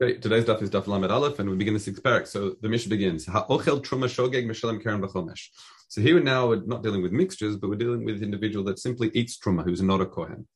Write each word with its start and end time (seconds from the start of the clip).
Okay, 0.00 0.16
today's 0.16 0.44
daf 0.44 0.62
is 0.62 0.70
daf 0.70 0.86
lamed 0.86 1.10
aleph, 1.10 1.40
and 1.40 1.50
we 1.50 1.56
begin 1.56 1.74
the 1.74 1.80
sixth 1.80 2.00
parak. 2.04 2.28
So 2.28 2.54
the 2.62 2.68
Mishnah 2.68 2.90
begins. 2.90 3.26
Ha'ochel 3.26 3.82
truma 3.82 4.04
shogeg 4.06 4.80
karen 4.80 5.02
v'chomesh. 5.02 5.48
So 5.88 6.00
here 6.00 6.20
now 6.20 6.46
we're 6.46 6.62
not 6.66 6.84
dealing 6.84 7.02
with 7.02 7.10
mixtures, 7.10 7.56
but 7.56 7.68
we're 7.68 7.74
dealing 7.74 8.04
with 8.04 8.18
an 8.18 8.22
individual 8.22 8.64
that 8.66 8.78
simply 8.78 9.10
eats 9.12 9.36
truma, 9.36 9.64
who's 9.64 9.82
not 9.82 10.00
a 10.00 10.06
kohen. 10.06 10.46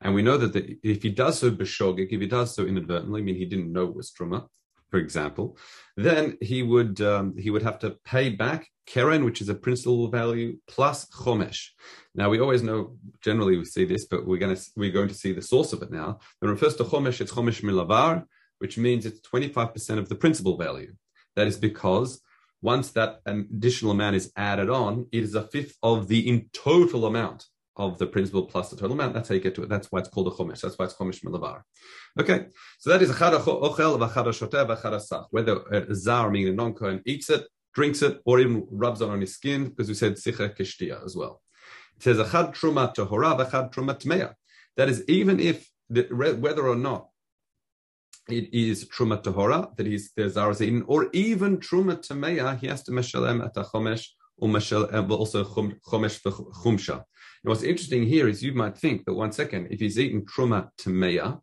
And 0.00 0.14
we 0.14 0.22
know 0.22 0.38
that 0.38 0.54
the, 0.54 0.78
if 0.82 1.02
he 1.02 1.10
does 1.10 1.40
so 1.40 1.50
b'shogeg, 1.50 2.08
if 2.10 2.22
he 2.22 2.26
does 2.26 2.54
so 2.54 2.64
inadvertently, 2.64 3.20
I 3.20 3.24
mean 3.24 3.36
he 3.36 3.44
didn't 3.44 3.70
know 3.70 3.84
it 3.84 3.94
was 3.94 4.10
truma, 4.10 4.46
for 4.90 4.96
example, 4.96 5.58
then 5.98 6.38
he 6.40 6.62
would 6.62 6.98
um, 7.02 7.36
he 7.36 7.50
would 7.50 7.64
have 7.64 7.78
to 7.80 7.98
pay 8.06 8.30
back 8.30 8.66
keren, 8.86 9.26
which 9.26 9.42
is 9.42 9.50
a 9.50 9.54
principal 9.54 10.08
value, 10.08 10.56
plus 10.68 11.04
chomesh. 11.10 11.66
Now 12.14 12.30
we 12.30 12.40
always 12.40 12.62
know 12.62 12.96
generally 13.20 13.58
we 13.58 13.66
see 13.66 13.84
this, 13.84 14.06
but 14.06 14.26
we're 14.26 14.38
going 14.38 14.56
to 14.56 14.62
we're 14.74 14.90
going 14.90 15.08
to 15.08 15.14
see 15.14 15.32
the 15.32 15.42
source 15.42 15.74
of 15.74 15.82
it 15.82 15.90
now. 15.90 16.20
When 16.38 16.48
it 16.48 16.54
refers 16.54 16.76
to 16.76 16.84
chomesh, 16.84 17.20
it's 17.20 17.34
chomesh 17.34 17.60
milavar, 17.60 18.24
which 18.58 18.78
means 18.78 19.06
it's 19.06 19.20
25% 19.20 19.98
of 19.98 20.08
the 20.08 20.14
principal 20.14 20.56
value. 20.56 20.94
That 21.34 21.46
is 21.46 21.56
because 21.56 22.20
once 22.62 22.90
that 22.92 23.20
additional 23.26 23.92
amount 23.92 24.16
is 24.16 24.32
added 24.36 24.70
on, 24.70 25.06
it 25.12 25.22
is 25.22 25.34
a 25.34 25.42
fifth 25.42 25.76
of 25.82 26.08
the 26.08 26.28
in 26.28 26.48
total 26.52 27.06
amount 27.06 27.46
of 27.76 27.98
the 27.98 28.06
principal 28.06 28.46
plus 28.46 28.70
the 28.70 28.76
total 28.76 28.92
amount. 28.92 29.14
That's 29.14 29.28
how 29.28 29.34
you 29.34 29.40
get 29.40 29.54
to 29.56 29.62
it. 29.62 29.68
That's 29.68 29.88
why 29.92 30.00
it's 30.00 30.08
called 30.08 30.28
a 30.28 30.30
chomesh. 30.30 30.62
That's 30.62 30.78
why 30.78 30.86
it's 30.86 30.94
chomesh 30.94 31.22
milavar. 31.22 31.62
Okay, 32.18 32.46
so 32.78 32.90
that 32.90 33.02
is 33.02 33.10
achad 33.10 33.38
ochel 33.38 33.98
v'achad 33.98 34.26
shoteh 34.28 34.66
v'achad 34.66 35.00
sach. 35.02 35.26
Whether 35.30 35.60
a 35.70 35.94
zar, 35.94 36.30
meaning 36.30 36.48
a 36.48 36.56
non-kohen, 36.56 37.02
eats 37.04 37.28
it, 37.28 37.46
drinks 37.74 38.00
it, 38.00 38.20
or 38.24 38.40
even 38.40 38.66
rubs 38.70 39.02
it 39.02 39.08
on 39.10 39.20
his 39.20 39.34
skin, 39.34 39.68
because 39.68 39.88
we 39.88 39.94
said 39.94 40.14
sicha 40.14 40.56
kishtia 40.56 41.04
as 41.04 41.14
well. 41.14 41.42
It 41.96 42.02
says 42.02 42.16
achad 42.16 42.54
truma 42.54 42.94
tohora 42.94 43.38
v'achad 43.38 43.72
truma 43.72 44.00
tmeya. 44.00 44.32
That 44.78 44.88
is 44.88 45.04
even 45.06 45.38
if 45.38 45.70
the, 45.90 46.02
whether 46.40 46.66
or 46.66 46.76
not 46.76 47.08
it 48.28 48.52
is 48.52 48.88
truma 48.88 49.22
tahora 49.22 49.76
that 49.76 49.86
he's 49.86 50.12
there's 50.16 50.34
zarazin, 50.34 50.84
or 50.86 51.08
even 51.12 51.58
truma 51.58 51.96
tameya, 51.96 52.58
he 52.58 52.66
has 52.66 52.82
to 52.84 52.92
meshalem 52.92 53.44
at 53.44 53.56
a 53.56 53.62
chomesh 53.62 54.08
or 54.38 54.48
meshal, 54.48 55.10
also 55.10 55.44
chomesh 55.44 56.20
chumsha. 56.22 56.94
And 56.94 57.50
what's 57.50 57.62
interesting 57.62 58.04
here 58.04 58.28
is 58.28 58.42
you 58.42 58.52
might 58.52 58.76
think 58.76 59.04
that 59.04 59.14
one 59.14 59.32
second, 59.32 59.68
if 59.70 59.80
he's 59.80 59.98
eaten 59.98 60.22
truma 60.22 60.70
tameya, 60.78 61.40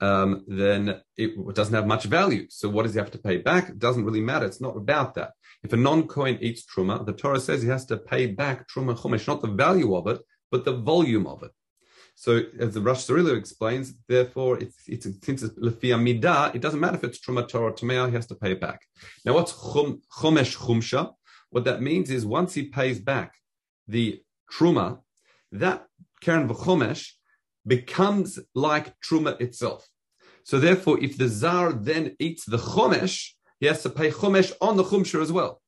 um, 0.00 0.44
then 0.48 1.00
it 1.16 1.54
doesn't 1.54 1.74
have 1.74 1.86
much 1.86 2.04
value. 2.04 2.46
So 2.48 2.68
what 2.68 2.84
does 2.84 2.94
he 2.94 2.98
have 2.98 3.10
to 3.12 3.18
pay 3.18 3.36
back? 3.36 3.68
It 3.68 3.78
doesn't 3.78 4.04
really 4.04 4.22
matter. 4.22 4.46
It's 4.46 4.60
not 4.60 4.76
about 4.76 5.14
that. 5.14 5.32
If 5.62 5.72
a 5.74 5.76
non-kohen 5.76 6.38
eats 6.40 6.64
truma, 6.64 7.04
the 7.04 7.12
Torah 7.12 7.38
says 7.38 7.62
he 7.62 7.68
has 7.68 7.84
to 7.86 7.98
pay 7.98 8.26
back 8.26 8.66
truma 8.68 8.98
chumash, 8.98 9.28
not 9.28 9.42
the 9.42 9.48
value 9.48 9.94
of 9.94 10.06
it, 10.06 10.20
but 10.50 10.64
the 10.64 10.76
volume 10.76 11.26
of 11.26 11.42
it. 11.42 11.50
So 12.20 12.42
as 12.58 12.74
the 12.74 12.82
Rosh 12.82 13.06
Sirilio 13.06 13.34
explains, 13.34 13.94
therefore, 14.06 14.58
it's, 14.58 14.76
it's 14.86 15.06
since 15.24 15.42
it's 15.42 15.58
lefia 15.58 15.96
midah, 15.96 16.54
it 16.54 16.60
doesn't 16.60 16.78
matter 16.78 16.96
if 16.96 17.04
it's 17.04 17.18
truma 17.18 17.48
tahora 17.48 17.70
or 17.70 17.72
tamea, 17.72 18.08
he 18.08 18.14
has 18.14 18.26
to 18.26 18.34
pay 18.34 18.52
it 18.52 18.60
back. 18.60 18.82
Now, 19.24 19.32
what's 19.32 19.52
chum, 19.52 20.02
chomesh 20.18 20.54
chumsha? 20.54 21.12
What 21.48 21.64
that 21.64 21.80
means 21.80 22.10
is 22.10 22.26
once 22.26 22.52
he 22.52 22.64
pays 22.64 22.98
back 23.00 23.32
the 23.88 24.20
truma, 24.52 24.98
that 25.52 25.86
keren 26.20 26.46
v'chomesh 26.46 27.12
becomes 27.66 28.38
like 28.54 28.92
truma 29.00 29.40
itself. 29.40 29.88
So 30.44 30.60
therefore, 30.60 31.02
if 31.02 31.16
the 31.16 31.26
zar 31.26 31.72
then 31.72 32.16
eats 32.18 32.44
the 32.44 32.58
chomesh, 32.58 33.30
he 33.60 33.66
has 33.66 33.82
to 33.84 33.88
pay 33.88 34.10
chomesh 34.10 34.52
on 34.60 34.76
the 34.76 34.84
chumsha 34.84 35.22
as 35.22 35.32
well. 35.32 35.62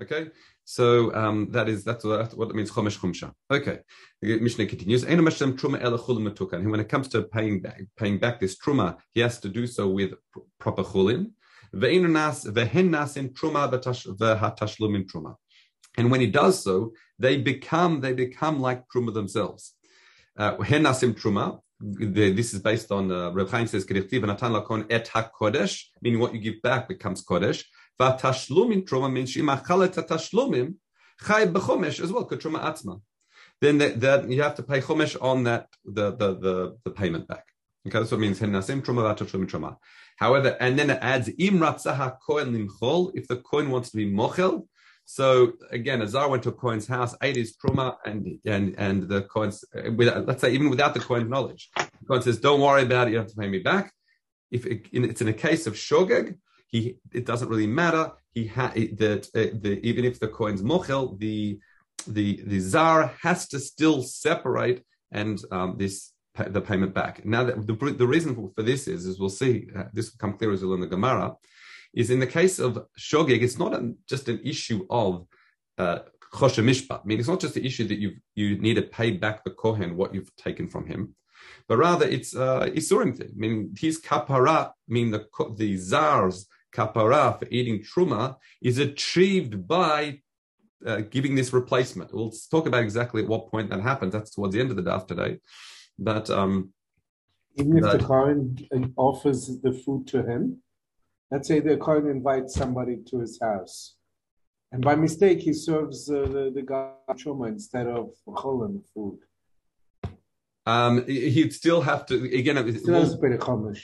Okay, 0.00 0.30
so 0.64 1.14
um, 1.14 1.48
that 1.50 1.68
is 1.68 1.84
that's 1.84 2.02
what, 2.02 2.32
what 2.34 2.48
it 2.48 2.54
means 2.54 2.70
chomesh 2.70 2.98
chumsha. 2.98 3.30
Okay, 3.50 3.80
the 4.22 4.40
Mishnah 4.40 4.64
continues. 4.66 5.04
And 5.04 5.22
when 5.22 6.80
it 6.80 6.88
comes 6.88 7.08
to 7.08 7.22
paying 7.24 7.60
back, 7.60 7.82
paying 7.98 8.18
back 8.18 8.40
this 8.40 8.56
truma, 8.56 8.96
he 9.12 9.20
has 9.20 9.38
to 9.40 9.50
do 9.50 9.66
so 9.66 9.88
with 9.88 10.14
proper 10.58 10.82
chulin. 10.82 11.32
And 15.98 16.10
when 16.10 16.20
he 16.20 16.26
does 16.26 16.62
so, 16.62 16.92
they 17.18 17.36
become 17.36 18.00
they 18.00 18.14
become 18.14 18.60
like 18.60 18.84
truma 18.88 19.12
themselves. 19.12 19.74
Uh, 20.38 20.56
truma. 20.56 21.60
This 21.80 22.54
is 22.54 22.60
based 22.60 22.92
on 22.92 23.10
uh, 23.10 23.30
Reb 23.32 23.50
Chaim 23.50 23.66
says 23.66 23.84
et 23.84 25.10
hakodesh, 25.14 25.84
meaning 26.00 26.20
what 26.20 26.32
you 26.32 26.40
give 26.40 26.62
back 26.62 26.88
becomes 26.88 27.24
kodesh. 27.24 27.64
Vatashlumin 28.00 28.84
truma 28.84 29.12
means 29.12 29.30
she'imachala 29.30 29.88
tatashlumin 29.88 30.74
chay 31.24 31.46
b'chomesh 31.46 32.00
as 32.02 32.12
well, 32.12 32.28
truma 32.28 32.60
atzma. 32.62 33.00
Then 33.60 33.78
that, 33.78 34.00
that, 34.00 34.30
you 34.30 34.42
have 34.42 34.56
to 34.56 34.62
pay 34.62 34.80
chomesh 34.80 35.16
on 35.22 35.44
that 35.44 35.68
the 35.84 36.10
the 36.12 36.34
the, 36.34 36.78
the 36.84 36.90
payment 36.90 37.28
back. 37.28 37.44
Okay, 37.86 37.98
what 37.98 38.12
it 38.12 38.18
means 38.18 38.40
henasim 38.40 38.82
truma 38.82 39.02
vatashlumin 39.02 39.48
truma. 39.50 39.76
However, 40.16 40.56
and 40.60 40.78
then 40.78 40.90
it 40.90 40.98
adds 41.00 41.28
im 41.38 41.58
ratzaha 41.58 42.16
kohen 42.26 42.52
limchol 42.52 43.12
if 43.14 43.28
the 43.28 43.36
kohen 43.36 43.70
wants 43.70 43.90
to 43.90 43.96
be 43.96 44.10
mochel. 44.10 44.66
So 45.04 45.54
again, 45.70 46.00
a 46.00 46.04
Azar 46.04 46.28
went 46.28 46.44
to 46.44 46.50
a 46.50 46.52
kohen's 46.52 46.86
house, 46.86 47.14
ate 47.22 47.36
his 47.36 47.56
truma, 47.56 47.96
and 48.04 48.38
and 48.44 48.74
and 48.78 49.02
the 49.08 49.22
coins, 49.22 49.64
let's 49.74 50.40
say 50.40 50.52
even 50.52 50.70
without 50.70 50.94
the 50.94 51.00
kohen's 51.00 51.28
knowledge, 51.28 51.70
the 51.76 52.06
coin 52.06 52.22
says, 52.22 52.38
"Don't 52.38 52.60
worry 52.60 52.82
about 52.82 53.08
it. 53.08 53.12
You 53.12 53.18
have 53.18 53.26
to 53.28 53.36
pay 53.36 53.48
me 53.48 53.58
back." 53.58 53.92
If 54.50 54.64
it, 54.66 54.86
it's 54.92 55.20
in 55.20 55.28
a 55.28 55.32
case 55.32 55.66
of 55.66 55.74
shogeg, 55.74 56.38
he 56.72 56.96
it 57.12 57.24
doesn't 57.26 57.48
really 57.48 57.72
matter. 57.82 58.04
He 58.34 58.46
ha- 58.46 58.72
that 59.02 59.28
uh, 59.34 59.56
the, 59.64 59.78
even 59.90 60.04
if 60.04 60.18
the 60.18 60.28
kohen's 60.28 60.62
mochel, 60.62 61.18
the 61.18 61.60
the 62.06 62.42
the 62.44 62.58
zar 62.58 63.14
has 63.22 63.46
to 63.48 63.58
still 63.60 64.02
separate 64.02 64.78
and 65.12 65.36
um, 65.52 65.76
this 65.78 66.12
the 66.34 66.60
payment 66.60 66.94
back. 66.94 67.24
Now 67.24 67.44
that 67.44 67.66
the, 67.66 67.74
the 67.74 68.06
reason 68.06 68.34
for, 68.34 68.62
this 68.62 68.88
is, 68.88 69.06
as 69.06 69.18
we'll 69.18 69.28
see, 69.28 69.68
uh, 69.76 69.84
this 69.92 70.06
will 70.10 70.18
come 70.18 70.38
clear 70.38 70.52
as 70.52 70.64
well 70.64 70.74
in 70.74 70.80
the 70.80 70.86
Gemara, 70.86 71.36
is 71.92 72.10
in 72.10 72.20
the 72.20 72.26
case 72.26 72.58
of 72.58 72.86
shogeg, 72.98 73.42
it's 73.42 73.58
not 73.58 73.74
a, 73.74 73.92
just 74.08 74.28
an 74.28 74.40
issue 74.42 74.86
of 74.88 75.26
uh, 75.76 75.98
mishpat. 76.32 77.00
I 77.00 77.04
mean, 77.04 77.18
it's 77.18 77.28
not 77.28 77.40
just 77.40 77.54
the 77.54 77.66
issue 77.66 77.86
that 77.88 77.98
you 77.98 78.12
you 78.34 78.56
need 78.58 78.74
to 78.74 78.82
pay 78.82 79.10
back 79.10 79.44
the 79.44 79.50
kohen 79.50 79.96
what 79.96 80.14
you've 80.14 80.34
taken 80.36 80.68
from 80.68 80.86
him, 80.86 81.14
but 81.68 81.76
rather 81.76 82.06
it's 82.06 82.34
uh, 82.34 82.70
isurim 82.74 83.14
thing. 83.14 83.28
I 83.36 83.38
mean, 83.38 83.74
his 83.78 84.00
kapara, 84.00 84.70
I 84.70 84.72
mean 84.88 85.10
the 85.10 85.26
the 85.56 85.76
zar's 85.76 86.46
kapara 86.72 87.38
for 87.38 87.46
eating 87.50 87.80
truma 87.80 88.36
is 88.60 88.78
achieved 88.78 89.66
by 89.66 90.20
uh, 90.86 91.02
giving 91.10 91.34
this 91.34 91.52
replacement. 91.52 92.12
We'll 92.12 92.32
talk 92.50 92.66
about 92.66 92.82
exactly 92.82 93.22
at 93.22 93.28
what 93.28 93.50
point 93.50 93.70
that 93.70 93.80
happens. 93.80 94.12
That's 94.12 94.34
towards 94.34 94.54
the 94.54 94.60
end 94.60 94.70
of 94.70 94.76
the 94.76 94.82
daf 94.82 95.06
today. 95.06 95.38
But 95.98 96.30
um, 96.30 96.72
even 97.56 97.78
if 97.78 97.84
the 97.92 97.98
Kohen 97.98 98.94
offers 98.96 99.58
the 99.62 99.72
food 99.72 100.06
to 100.08 100.22
him, 100.22 100.62
let's 101.30 101.48
say 101.48 101.60
the 101.60 101.76
Kohen 101.76 102.08
invites 102.08 102.54
somebody 102.54 102.96
to 103.08 103.20
his 103.20 103.38
house, 103.40 103.96
and 104.72 104.82
by 104.82 104.96
mistake 104.96 105.40
he 105.40 105.52
serves 105.52 106.10
uh, 106.10 106.22
the, 106.22 106.50
the 106.54 106.62
guy 106.62 106.90
truma 107.12 107.48
instead 107.48 107.86
of 107.86 108.10
cholim 108.26 108.82
food. 108.94 109.18
Um, 110.64 111.04
he'd 111.06 111.52
still 111.52 111.82
have 111.82 112.06
to 112.06 112.14
again. 112.34 112.56
It 112.56 112.80
still 112.80 112.94
has 112.94 113.14
to 113.14 113.20
pay 113.20 113.28
the 113.28 113.38
chumash. 113.38 113.82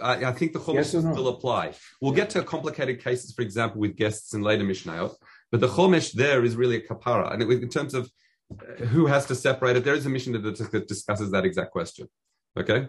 I, 0.00 0.24
I 0.26 0.32
think 0.32 0.52
the 0.52 0.58
chumash 0.58 0.74
yes 0.74 0.94
no? 0.94 1.12
still 1.12 1.28
apply. 1.28 1.74
We'll 2.00 2.12
yeah. 2.12 2.18
get 2.18 2.30
to 2.30 2.42
complicated 2.42 3.02
cases, 3.02 3.32
for 3.32 3.42
example, 3.42 3.80
with 3.80 3.96
guests 3.96 4.34
in 4.34 4.42
later 4.42 4.64
mishnayot. 4.64 5.14
But 5.50 5.60
the 5.60 5.68
chomesh 5.68 6.12
there 6.12 6.44
is 6.44 6.56
really 6.56 6.76
a 6.76 6.80
kapara, 6.80 7.32
and 7.32 7.42
in 7.42 7.68
terms 7.68 7.94
of 7.94 8.10
uh, 8.52 8.84
who 8.86 9.06
has 9.06 9.26
to 9.26 9.34
separate 9.34 9.76
it, 9.76 9.84
there 9.84 9.94
is 9.94 10.06
a 10.06 10.08
Mishnah 10.08 10.38
that 10.38 10.86
discusses 10.88 11.30
that 11.30 11.44
exact 11.44 11.70
question. 11.70 12.08
Okay, 12.58 12.88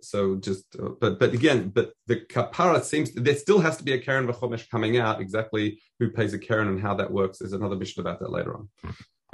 so 0.00 0.36
just, 0.36 0.64
uh, 0.80 0.90
but 1.00 1.18
but 1.18 1.32
again, 1.32 1.68
but 1.68 1.92
the 2.06 2.16
kapara 2.16 2.82
seems 2.82 3.12
there 3.12 3.36
still 3.36 3.60
has 3.60 3.76
to 3.78 3.84
be 3.84 3.92
a 3.92 3.98
karen 3.98 4.26
v'chomesh 4.26 4.68
coming 4.70 4.98
out. 4.98 5.20
Exactly 5.20 5.80
who 5.98 6.10
pays 6.10 6.32
a 6.34 6.38
karen 6.38 6.68
and 6.68 6.80
how 6.80 6.94
that 6.94 7.10
works 7.10 7.40
is 7.40 7.52
another 7.52 7.76
Mishnah 7.76 8.02
about 8.02 8.20
that 8.20 8.30
later 8.30 8.54
on. 8.54 8.68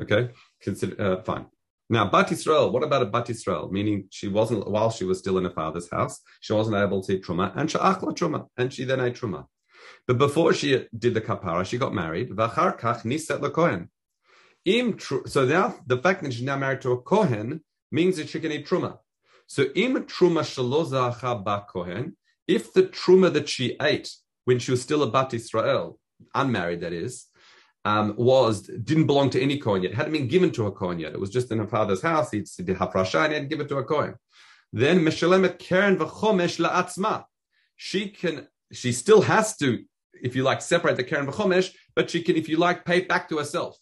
Okay, 0.01 0.31
consider 0.61 1.01
uh, 1.01 1.23
fine. 1.23 1.47
Now, 1.89 2.09
Bat 2.11 2.29
Yisrael, 2.29 2.73
what 2.73 2.83
about 2.83 3.03
a 3.03 3.07
Bat 3.07 3.27
Yisrael? 3.29 3.71
Meaning 3.71 4.09
she 4.11 4.29
wasn't, 4.29 4.69
while 4.69 4.91
she 4.91 5.05
was 5.05 5.19
still 5.19 5.39
in 5.39 5.45
her 5.45 5.51
father's 5.51 5.91
house, 5.91 6.21
she 6.41 6.53
wasn't 6.53 6.77
able 6.77 7.03
to 7.03 7.13
eat 7.15 7.25
Truma, 7.25 7.53
and 7.57 7.69
Sha'achla 7.69 8.17
Truma, 8.17 8.47
and 8.57 8.73
she 8.73 8.85
then 8.85 9.01
ate 9.01 9.15
Truma. 9.15 9.47
But 10.07 10.19
before 10.19 10.53
she 10.53 10.87
did 10.97 11.15
the 11.15 11.21
kapara, 11.21 11.65
she 11.65 11.79
got 11.79 11.95
married. 11.95 12.31
V'achar 12.31 12.79
kach 12.79 13.03
niset 13.03 13.41
lekohen. 13.41 13.89
So 15.29 15.45
now 15.45 15.77
the 15.87 15.99
fact 15.99 16.23
that 16.23 16.33
she's 16.33 16.43
now 16.43 16.57
married 16.57 16.81
to 16.83 16.93
a 16.93 17.01
kohen 17.01 17.63
means 17.93 18.17
that 18.17 18.29
she 18.29 18.41
can 18.41 18.51
eat 18.51 18.67
truma. 18.67 18.99
So 19.47 19.65
im 19.75 19.95
truma 20.07 20.43
shalozacha 20.43 21.45
ba 21.45 21.65
kohen. 21.69 22.17
If 22.49 22.73
the 22.73 22.85
truma 22.85 23.33
that 23.33 23.49
she 23.49 23.77
ate 23.81 24.11
when 24.45 24.59
she 24.59 24.73
was 24.73 24.83
still 24.83 25.03
a 25.03 25.11
bat 25.11 25.35
Israel, 25.35 26.01
unmarried 26.35 26.81
that 26.81 26.93
is, 26.93 27.27
um, 27.87 28.15
was 28.17 28.63
didn't 28.63 29.07
belong 29.07 29.29
to 29.31 29.41
any 29.41 29.59
kohen 29.59 29.83
yet. 29.83 29.93
It 29.93 29.97
hadn't 29.97 30.13
been 30.19 30.29
given 30.29 30.51
to 30.53 30.67
a 30.67 30.73
kohen 30.73 30.99
yet. 30.99 31.13
It 31.13 31.21
was 31.21 31.31
just 31.31 31.51
in 31.53 31.59
her 31.59 31.67
father's 31.77 32.03
house. 32.03 32.31
He 32.31 32.41
did 32.41 32.77
hafrasha 32.83 33.21
and 33.25 33.33
he 33.33 33.39
had 33.39 33.45
to 33.49 33.53
give 33.53 33.61
it 33.61 33.69
to 33.69 33.79
a 33.79 33.85
kohen. 33.85 34.15
Then 34.73 35.01
meshalemet 35.01 35.59
keren 35.59 35.97
v'chomesh 35.97 36.57
la'atzma. 36.65 37.25
She 37.77 38.09
can. 38.09 38.49
She 38.73 38.91
still 38.91 39.23
has 39.23 39.57
to 39.59 39.85
if 40.23 40.37
you 40.37 40.43
like, 40.43 40.63
separate 40.63 40.97
the 40.97 41.05
Karen 41.05 41.27
v'chomesh, 41.27 41.73
but 41.95 42.11
she 42.11 42.23
can, 42.23 42.37
if 42.37 42.49
you 42.49 42.57
like, 42.57 42.85
pay 42.85 43.01
back 43.01 43.29
to 43.29 43.39
herself. 43.39 43.79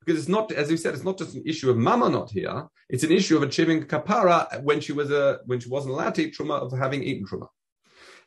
Because 0.00 0.20
it's 0.20 0.28
not, 0.28 0.52
as 0.52 0.68
we 0.68 0.76
said, 0.76 0.94
it's 0.94 1.04
not 1.04 1.18
just 1.18 1.34
an 1.34 1.42
issue 1.46 1.70
of 1.70 1.76
mamonot 1.76 2.30
here. 2.30 2.66
It's 2.90 3.04
an 3.04 3.12
issue 3.12 3.36
of 3.36 3.42
achieving 3.42 3.84
kapara 3.84 4.62
when 4.62 4.80
she 4.80 4.92
was 4.92 5.10
a 5.10 5.40
when 5.46 5.60
she 5.60 5.70
wasn't 5.70 5.94
allowed 5.94 6.14
to 6.16 6.24
eat 6.24 6.36
truma 6.36 6.60
of 6.60 6.78
having 6.78 7.02
eaten 7.02 7.26
truma. 7.26 7.48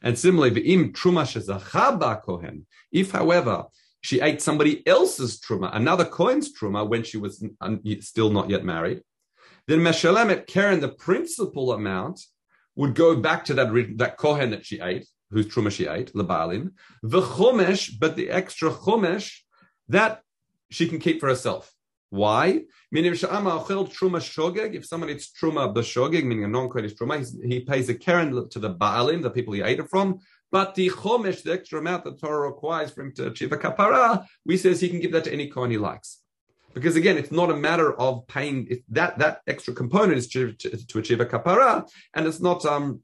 And 0.02 0.18
similarly, 0.18 0.60
v'im 0.60 0.92
truma 0.92 1.24
shezachaba 1.24 2.24
kohen. 2.24 2.66
If, 2.92 3.12
however, 3.12 3.66
she 4.02 4.22
ate 4.22 4.42
somebody 4.42 4.86
else's 4.88 5.40
truma, 5.40 5.76
another 5.76 6.06
kohen's 6.06 6.54
truma, 6.54 6.88
when 6.88 7.04
she 7.04 7.18
was 7.18 7.44
still 8.02 8.30
not 8.30 8.50
yet 8.50 8.64
married, 8.64 9.02
then 9.68 9.80
Meshalemet 9.80 10.48
Karen, 10.48 10.80
the 10.80 10.90
principal 10.90 11.74
amount, 11.74 12.22
would 12.76 12.96
go 12.96 13.16
back 13.16 13.44
to 13.46 13.54
that, 13.56 13.98
that 13.98 14.18
kohen 14.18 14.52
that 14.52 14.66
she 14.66 14.80
ate, 14.80 15.08
whose 15.32 15.48
truma 15.48 15.72
she 15.72 15.88
ate, 15.88 16.14
lebalin. 16.14 16.72
The 17.04 17.22
chomesh, 17.22 17.92
but 18.00 18.16
the 18.16 18.30
extra 18.30 18.70
chomesh, 18.70 19.40
that 19.90 20.22
she 20.70 20.88
can 20.88 21.00
keep 21.00 21.20
for 21.20 21.28
herself. 21.28 21.74
Why? 22.10 22.62
Meaning, 22.92 23.14
if 23.14 23.20
someone 23.20 23.58
eats 23.58 23.68
truma 23.92 25.74
b'shogeg, 25.76 26.24
meaning 26.24 26.46
a 26.46 26.48
non-kodesh 26.48 26.96
truma, 26.96 27.26
he 27.46 27.60
pays 27.62 27.90
a 27.90 27.96
keren 27.96 28.50
to 28.50 28.60
the 28.60 28.74
baalim, 28.74 29.22
the 29.22 29.30
people 29.30 29.54
he 29.54 29.62
ate 29.62 29.80
it 29.80 29.90
from. 29.90 30.20
But 30.52 30.76
the 30.76 30.90
chomesh, 30.90 31.44
the 31.44 31.52
extra 31.52 31.80
amount 31.80 32.06
that 32.06 32.20
Torah 32.22 32.50
requires 32.50 32.92
for 32.92 33.02
him 33.02 33.12
to 33.16 33.28
achieve 33.28 33.52
a 33.52 33.58
kapara, 33.58 34.26
we 34.46 34.56
says 34.56 34.80
he 34.80 34.88
can 34.90 35.02
give 35.02 35.12
that 35.12 35.26
to 35.26 35.34
any 35.34 35.48
kohen 35.50 35.72
he 35.72 35.78
likes. 35.78 36.22
Because 36.74 36.96
again, 36.96 37.18
it's 37.18 37.32
not 37.32 37.50
a 37.50 37.56
matter 37.56 38.00
of 38.00 38.28
paying 38.28 38.82
that 38.90 39.18
that 39.18 39.42
extra 39.48 39.74
component 39.74 40.18
is 40.18 40.28
to, 40.30 40.54
to, 40.54 40.86
to, 40.88 41.00
achieve 41.00 41.20
a 41.20 41.26
kapara, 41.26 41.90
and 42.14 42.28
it's 42.28 42.40
not 42.40 42.66
um 42.66 43.02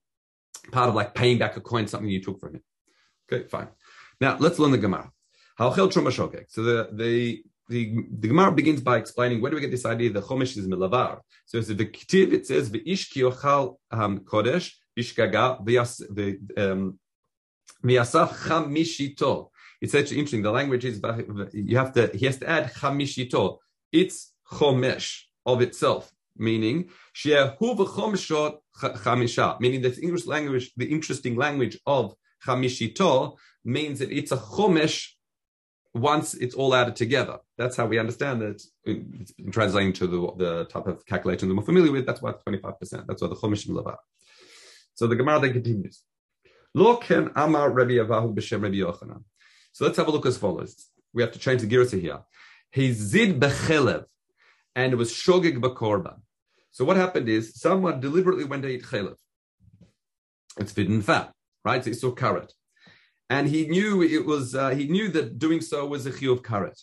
part 0.72 0.88
of 0.90 0.96
like 0.96 1.14
paying 1.14 1.38
back 1.38 1.58
a 1.58 1.62
kohen 1.62 1.88
something 1.88 2.10
you 2.10 2.22
took 2.22 2.40
from 2.40 2.56
him. 2.56 2.64
Okay, 3.32 3.48
fine. 3.48 3.68
Now 4.22 4.38
let's 4.40 4.60
learn 4.60 4.72
the 4.72 4.78
Gemara. 4.78 5.12
So 5.60 5.70
the 5.72 6.90
the 6.94 7.44
the, 7.74 7.84
the 8.22 8.28
Gemara 8.28 8.52
begins 8.52 8.82
by 8.82 8.98
explaining 8.98 9.42
where 9.42 9.50
do 9.50 9.56
we 9.56 9.62
get 9.62 9.72
this 9.72 9.86
idea 9.86 10.12
that 10.12 10.24
Chomesh 10.24 10.56
is 10.58 10.68
milavar. 10.68 11.20
So 11.48 11.58
it's 11.58 11.68
the 11.68 11.76
Ketiv, 11.98 12.32
it 12.32 12.46
says 12.48 12.70
v'ish 12.70 13.10
ki 13.12 13.22
ochal 13.22 13.78
um, 13.92 14.20
kodesh 14.20 14.72
ishkaga 14.98 15.46
v'yasaf 17.84 18.30
chamishito. 18.46 19.50
It's 19.82 19.96
actually 19.96 20.20
interesting. 20.20 20.44
The 20.44 20.52
language 20.52 20.86
is 20.86 21.02
you 21.52 21.78
have 21.78 21.92
to 21.94 22.08
he 22.20 22.26
has 22.28 22.38
to 22.38 22.50
add 22.50 22.72
chamishito. 22.80 23.58
It's 23.92 24.34
chomesh 24.52 25.24
of 25.46 25.62
itself, 25.62 26.12
meaning 26.38 26.90
shehu 27.16 27.58
v'chomshot 27.80 28.54
chamisha. 29.04 29.60
Meaning 29.60 29.82
the 29.82 29.92
English 30.02 30.26
language, 30.28 30.72
the 30.78 30.86
interesting 30.86 31.36
language 31.36 31.78
of 31.86 32.14
chamishito 32.46 33.36
means 33.66 34.00
that 34.00 34.12
it's 34.12 34.32
a 34.32 34.38
chomesh 34.38 34.98
once 35.94 36.34
it's 36.34 36.56
all 36.56 36.74
added 36.74 36.96
together. 36.96 37.38
That's 37.58 37.76
how 37.78 37.86
we 37.86 38.00
understand 38.00 38.42
it. 38.42 38.64
It's 38.84 39.32
in 39.38 39.52
translating 39.52 39.94
to 39.94 40.08
the, 40.08 40.34
the 40.38 40.66
type 40.66 40.88
of 40.88 41.06
calculation 41.06 41.50
that 41.50 41.56
we're 41.56 41.64
familiar 41.64 41.92
with. 41.92 42.06
That's 42.06 42.22
why 42.22 42.32
it's 42.32 42.44
25%. 42.44 43.08
That's 43.08 43.22
why 43.22 43.28
the 43.28 43.36
Chumash 43.36 43.70
Lava. 43.70 43.98
So 44.96 45.08
the 45.08 45.16
Gemara 45.16 45.40
then 45.40 45.54
continues. 45.54 46.02
Lo 46.74 47.00
amar 47.36 47.70
Rabbi 47.70 47.94
Avahu 47.94 48.34
b'shem 48.36 48.64
Rabbi 48.64 48.76
Yochanan. 48.76 49.24
So 49.72 49.86
let's 49.86 49.98
have 49.98 50.08
a 50.08 50.12
look 50.12 50.26
as 50.26 50.38
follows. 50.38 50.88
We 51.14 51.22
have 51.22 51.32
to 51.34 51.40
change 51.40 51.62
the 51.62 51.68
gears 51.68 51.92
here. 51.92 52.22
He 52.72 52.92
zid 52.92 53.40
bechelev, 53.40 54.06
and 54.76 54.94
it 54.94 54.96
was 54.96 55.14
shogig 55.14 55.60
b'korban. 55.60 56.22
So 56.72 56.86
what 56.86 56.98
happened 56.98 57.30
is 57.30 57.60
someone 57.60 58.00
deliberately 58.00 58.46
went 58.46 58.64
to 58.64 58.70
eat 58.70 58.84
chelev. 58.84 59.16
It's 60.58 60.72
forbidden 60.72 61.04
fat, 61.04 61.32
right? 61.64 61.84
So 61.84 61.92
he 61.92 61.94
saw 61.96 62.12
karet 62.12 62.52
and 63.34 63.50
he 63.56 63.62
knew 63.68 63.92
it 64.18 64.26
was 64.32 64.46
uh, 64.62 64.72
he 64.80 64.86
knew 64.96 65.08
that 65.16 65.28
doing 65.46 65.62
so 65.62 65.80
was 65.94 66.06
a 66.06 66.12
chiyuv 66.18 66.42
karet. 66.50 66.78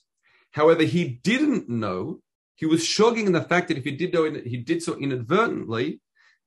However, 0.59 0.85
he 0.97 1.03
didn't 1.31 1.69
know 1.69 2.21
he 2.61 2.67
was 2.67 2.83
shogging 2.83 3.27
in 3.31 3.33
the 3.33 3.47
fact 3.53 3.69
that 3.69 3.79
if 3.81 3.85
he 3.85 3.95
did 4.03 4.13
know 4.15 4.25
he 4.53 4.59
did 4.71 4.83
so 4.87 4.93
inadvertently, 5.05 6.01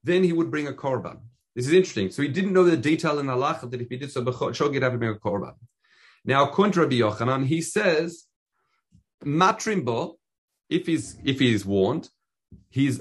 then 0.04 0.22
he 0.24 0.34
would 0.38 0.52
bring 0.52 0.68
a 0.68 0.74
korban. 0.74 1.18
This 1.56 1.68
is 1.68 1.74
interesting. 1.74 2.10
So 2.12 2.22
he 2.22 2.28
didn't 2.28 2.54
know 2.54 2.66
the 2.66 2.78
detail 2.92 3.20
in 3.20 3.30
Allah 3.30 3.60
that 3.64 3.82
if 3.82 3.90
he 3.90 3.98
did 3.98 4.12
so, 4.12 4.24
shogig 4.24 4.82
have 4.82 4.92
to 4.92 4.98
bring 4.98 5.12
a 5.12 5.16
korban. 5.28 5.56
Now, 6.26 6.46
contra 6.48 6.84
Rabbi 6.84 6.98
Yochanan, 6.98 7.46
he 7.46 7.62
says, 7.62 8.26
matrimbo, 9.24 10.16
if 10.70 10.86
he's 10.86 11.18
if 11.24 11.40
he's 11.40 11.66
warned, 11.66 12.10
he's 12.70 13.00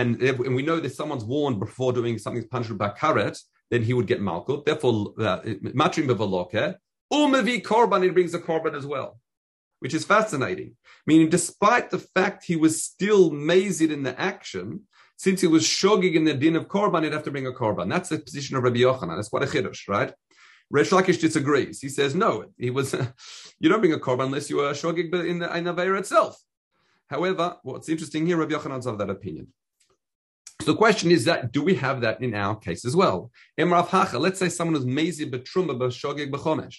and, 0.00 0.22
and 0.22 0.54
we 0.54 0.62
know 0.62 0.80
that 0.80 0.94
someone's 0.94 1.24
warned 1.24 1.58
before 1.60 1.92
doing 1.92 2.18
something 2.18 2.46
punishable 2.48 2.78
by 2.78 2.90
karet, 2.90 3.38
then 3.72 3.82
he 3.82 3.94
would 3.94 4.06
get 4.06 4.20
malkut. 4.20 4.66
Therefore, 4.66 5.14
uh, 5.18 5.40
matrim 5.80 6.06
bevaloke, 6.06 6.76
umavi 7.10 7.62
korban, 7.62 8.02
he 8.04 8.10
brings 8.10 8.34
a 8.34 8.38
korban 8.38 8.76
as 8.76 8.84
well, 8.84 9.18
which 9.78 9.94
is 9.94 10.04
fascinating. 10.04 10.76
Meaning, 11.06 11.30
despite 11.30 11.88
the 11.88 11.98
fact 11.98 12.44
he 12.44 12.54
was 12.54 12.84
still 12.84 13.30
mazed 13.30 13.80
in 13.80 14.02
the 14.02 14.20
action, 14.20 14.82
since 15.16 15.40
he 15.40 15.46
was 15.46 15.62
shogig 15.64 16.14
in 16.14 16.24
the 16.24 16.34
din 16.34 16.54
of 16.54 16.68
korban, 16.68 17.02
he'd 17.02 17.14
have 17.14 17.22
to 17.22 17.30
bring 17.30 17.46
a 17.46 17.50
korban. 17.52 17.88
That's 17.88 18.10
the 18.10 18.18
position 18.18 18.58
of 18.58 18.62
Rabbi 18.62 18.80
Yochanan. 18.80 19.16
That's 19.16 19.30
quite 19.30 19.44
a 19.44 19.46
chiddush, 19.46 19.88
right? 19.88 20.12
Resh 20.68 20.90
Lakish 20.90 21.18
disagrees. 21.18 21.80
He 21.80 21.88
says, 21.88 22.14
no, 22.14 22.44
he 22.58 22.68
was, 22.68 22.94
you 23.58 23.70
don't 23.70 23.80
bring 23.80 23.94
a 23.94 23.98
korban 23.98 24.26
unless 24.26 24.50
you 24.50 24.60
are 24.60 24.74
shogig 24.74 25.14
in 25.26 25.38
the 25.38 25.48
Ainavera 25.48 25.98
itself. 25.98 26.36
However, 27.08 27.56
what's 27.62 27.88
interesting 27.88 28.26
here, 28.26 28.36
Rabbi 28.36 28.52
Yochanan's 28.52 28.86
of 28.86 28.98
that 28.98 29.08
opinion. 29.08 29.48
So 30.62 30.70
the 30.70 30.78
question 30.78 31.10
is 31.10 31.24
that 31.24 31.50
do 31.50 31.60
we 31.60 31.74
have 31.74 32.02
that 32.02 32.22
in 32.22 32.34
our 32.34 32.54
case 32.54 32.84
as 32.84 32.94
well? 32.94 33.32
Let's 33.58 34.38
say 34.38 34.48
someone 34.48 34.74
was 34.74 34.84
mazid 34.84 35.32
betruma 35.32 35.76
b'shogeg 35.76 36.30
b'chomesh. 36.30 36.76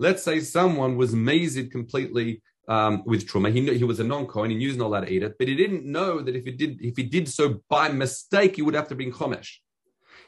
Let's 0.00 0.24
say 0.24 0.40
someone 0.40 0.96
was 0.96 1.14
mazid 1.14 1.70
completely 1.70 2.42
um, 2.66 3.04
with 3.06 3.28
truma. 3.28 3.52
He 3.52 3.60
knew 3.60 3.72
he 3.72 3.84
was 3.84 4.00
a 4.00 4.04
non-kohen. 4.04 4.50
He 4.50 4.56
knew 4.56 4.66
he's 4.66 4.76
not 4.76 4.86
allowed 4.86 5.06
to 5.06 5.12
eat 5.12 5.22
it, 5.22 5.34
but 5.38 5.46
he 5.46 5.54
didn't 5.54 5.84
know 5.84 6.22
that 6.22 6.34
if 6.34 6.44
he 6.44 6.50
did 6.50 6.80
if 6.82 6.96
he 6.96 7.04
did 7.04 7.28
so 7.28 7.60
by 7.68 7.88
mistake, 7.88 8.56
he 8.56 8.62
would 8.62 8.74
have 8.74 8.88
to 8.88 8.96
bring 8.96 9.12
chomesh. 9.12 9.58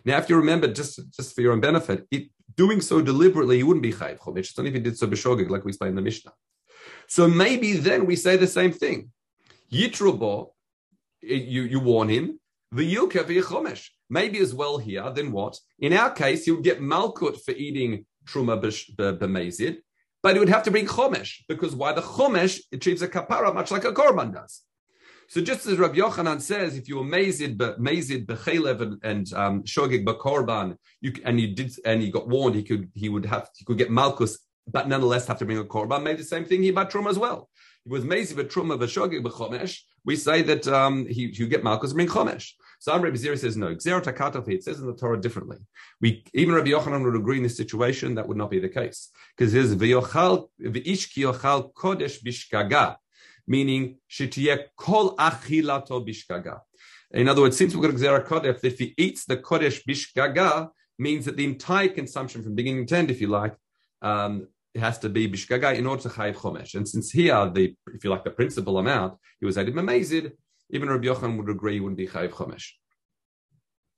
Now, 0.05 0.19
if 0.19 0.31
you 0.31 0.37
remember, 0.37 0.69
just 0.69 1.01
just 1.11 1.35
for 1.35 1.41
your 1.41 1.55
own 1.55 1.61
benefit, 1.61 2.07
it, 2.13 2.31
doing 2.55 2.81
so 2.81 3.03
deliberately, 3.03 3.57
he 3.57 3.65
wouldn't 3.65 3.83
be 3.83 3.93
chayiv 3.93 4.21
chomesh. 4.21 4.51
It's 4.51 4.59
only 4.61 4.69
if 4.69 4.75
he 4.75 4.81
did 4.81 4.97
so 4.97 5.09
b'shogeg, 5.09 5.51
like 5.51 5.65
we 5.65 5.71
explained 5.71 5.91
in 5.91 5.97
the 5.97 6.03
Mishnah. 6.03 6.35
So 7.09 7.27
maybe 7.27 7.73
then 7.73 8.07
we 8.07 8.15
say 8.15 8.37
the 8.37 8.47
same 8.47 8.71
thing. 8.71 9.11
Yitrubo, 9.73 10.51
you 11.21 11.63
you 11.63 11.81
warn 11.81 12.11
him 12.11 12.39
Maybe 12.73 14.39
as 14.39 14.55
well 14.55 14.79
here, 14.79 15.11
then 15.15 15.33
what? 15.33 15.59
In 15.79 15.93
our 15.93 16.11
case, 16.11 16.45
he 16.45 16.51
would 16.51 16.65
get 16.65 16.81
malkut 16.81 17.41
for 17.45 17.53
eating 17.53 18.07
truma 18.27 18.61
b'mezid, 18.61 19.79
but 20.23 20.35
he 20.35 20.41
would 20.41 20.49
have 20.49 20.65
to 20.65 20.71
bring 20.71 20.87
chomesh, 20.87 21.43
because 21.49 21.75
why 21.75 21.93
the 21.93 22.03
chomesh 22.03 22.61
achieves 22.73 23.03
a 23.03 23.09
kapara 23.09 23.55
much 23.55 23.71
like 23.71 23.85
a 23.85 23.93
korban 23.93 24.33
does. 24.35 24.63
So 25.29 25.41
just 25.41 25.67
as 25.67 25.79
Rabbi 25.79 25.97
Yochanan 25.97 26.41
says, 26.41 26.77
if 26.77 26.89
you 26.89 26.99
were 26.99 27.05
mazid, 27.05 27.57
mazid 27.79 28.81
and, 28.81 29.01
and 29.03 29.33
um, 29.33 29.63
shogig 29.65 30.05
b'korban, 30.05 30.77
you 31.01 31.13
and 31.25 31.41
you 31.41 31.49
did 31.55 31.73
and 31.85 32.01
he 32.01 32.11
got 32.11 32.29
warned, 32.29 32.55
he 32.55 32.63
could 32.63 32.91
he 32.95 33.09
would 33.09 33.27
have 33.27 33.49
he 33.57 33.65
could 33.65 33.79
get 33.79 33.91
malchus, 33.91 34.39
but 34.71 34.89
nonetheless 34.89 35.27
have 35.27 35.39
to 35.39 35.45
bring 35.45 35.59
a 35.59 35.65
korban. 35.65 36.03
Maybe 36.03 36.19
the 36.19 36.25
same 36.25 36.45
thing 36.45 36.63
here 36.63 36.73
about 36.73 36.91
truma 36.91 37.11
as 37.11 37.19
well. 37.19 37.49
He 37.85 37.91
was 37.91 38.05
mazid 38.05 38.35
b'truma 38.35 38.79
b'shogig 38.79 39.23
b'chomesh. 39.23 39.81
We 40.07 40.17
say 40.17 40.41
that 40.43 40.67
um, 40.69 41.07
he 41.07 41.23
you 41.27 41.47
get 41.49 41.65
malchus 41.65 41.93
bring 41.93 42.07
chomesh. 42.07 42.53
So 42.79 42.97
Rabbi 42.97 43.17
Zira 43.17 43.39
says 43.39 43.57
no. 43.57 43.75
Xerot 43.75 44.49
it 44.49 44.65
says 44.65 44.81
in 44.81 44.87
the 44.87 44.95
Torah 44.95 45.21
differently. 45.21 45.59
We 46.01 46.25
even 46.33 46.55
Rabbi 46.55 46.71
Yochanan 46.71 47.05
would 47.05 47.17
agree 47.17 47.39
in 47.39 47.43
this 47.43 47.57
situation 47.57 48.15
that 48.15 48.29
would 48.29 48.37
not 48.37 48.51
be 48.51 48.61
the 48.61 48.69
case 48.69 49.11
because 49.37 49.53
there's 49.53 49.75
v'yochal 49.75 50.49
v'ish 50.63 51.73
kodesh 51.75 52.23
bishkaga, 52.25 52.97
meaning 53.47 53.99
shitiyeh 54.11 54.65
kol 54.77 55.17
achilato 55.17 56.07
bishkaga. 56.09 56.61
In 57.11 57.29
other 57.29 57.43
words, 57.43 57.57
since 57.57 57.75
we've 57.75 57.83
got 57.83 57.99
Xerot 57.99 58.27
Kodesh, 58.27 58.65
if 58.65 58.79
he 58.79 58.95
eats 58.99 59.25
the 59.25 59.37
kodesh 59.37 59.83
bishkaga, 59.85 60.71
means 60.99 61.25
that 61.27 61.37
the 61.37 61.45
entire 61.45 61.89
consumption 61.89 62.43
from 62.43 62.55
beginning 62.55 62.87
to 62.87 62.97
end, 62.97 63.11
if 63.11 63.21
you 63.21 63.29
like, 63.29 63.55
um, 64.03 64.49
it 64.77 64.81
has 64.81 64.99
to 64.99 65.09
be 65.09 65.27
bishkaga 65.27 65.75
in 65.75 65.87
order 65.87 66.03
to 66.03 66.11
chayiv 66.11 66.37
chomesh. 66.37 66.75
And 66.75 66.87
since 66.87 67.11
here, 67.11 67.51
the 67.57 67.75
if 67.95 68.05
you 68.05 68.11
like, 68.11 68.25
the 68.25 68.31
principal 68.31 68.77
amount, 68.77 69.15
he 69.41 69.47
was 69.47 69.57
added 69.57 69.75
mamezid, 69.75 70.33
even 70.69 70.91
Rabbi 70.91 71.07
Yochanan 71.07 71.39
would 71.39 71.49
agree 71.49 71.75
he 71.75 71.81
wouldn't 71.81 71.97
be 71.97 72.07
chayiv 72.07 72.33
chomesh. 72.33 72.67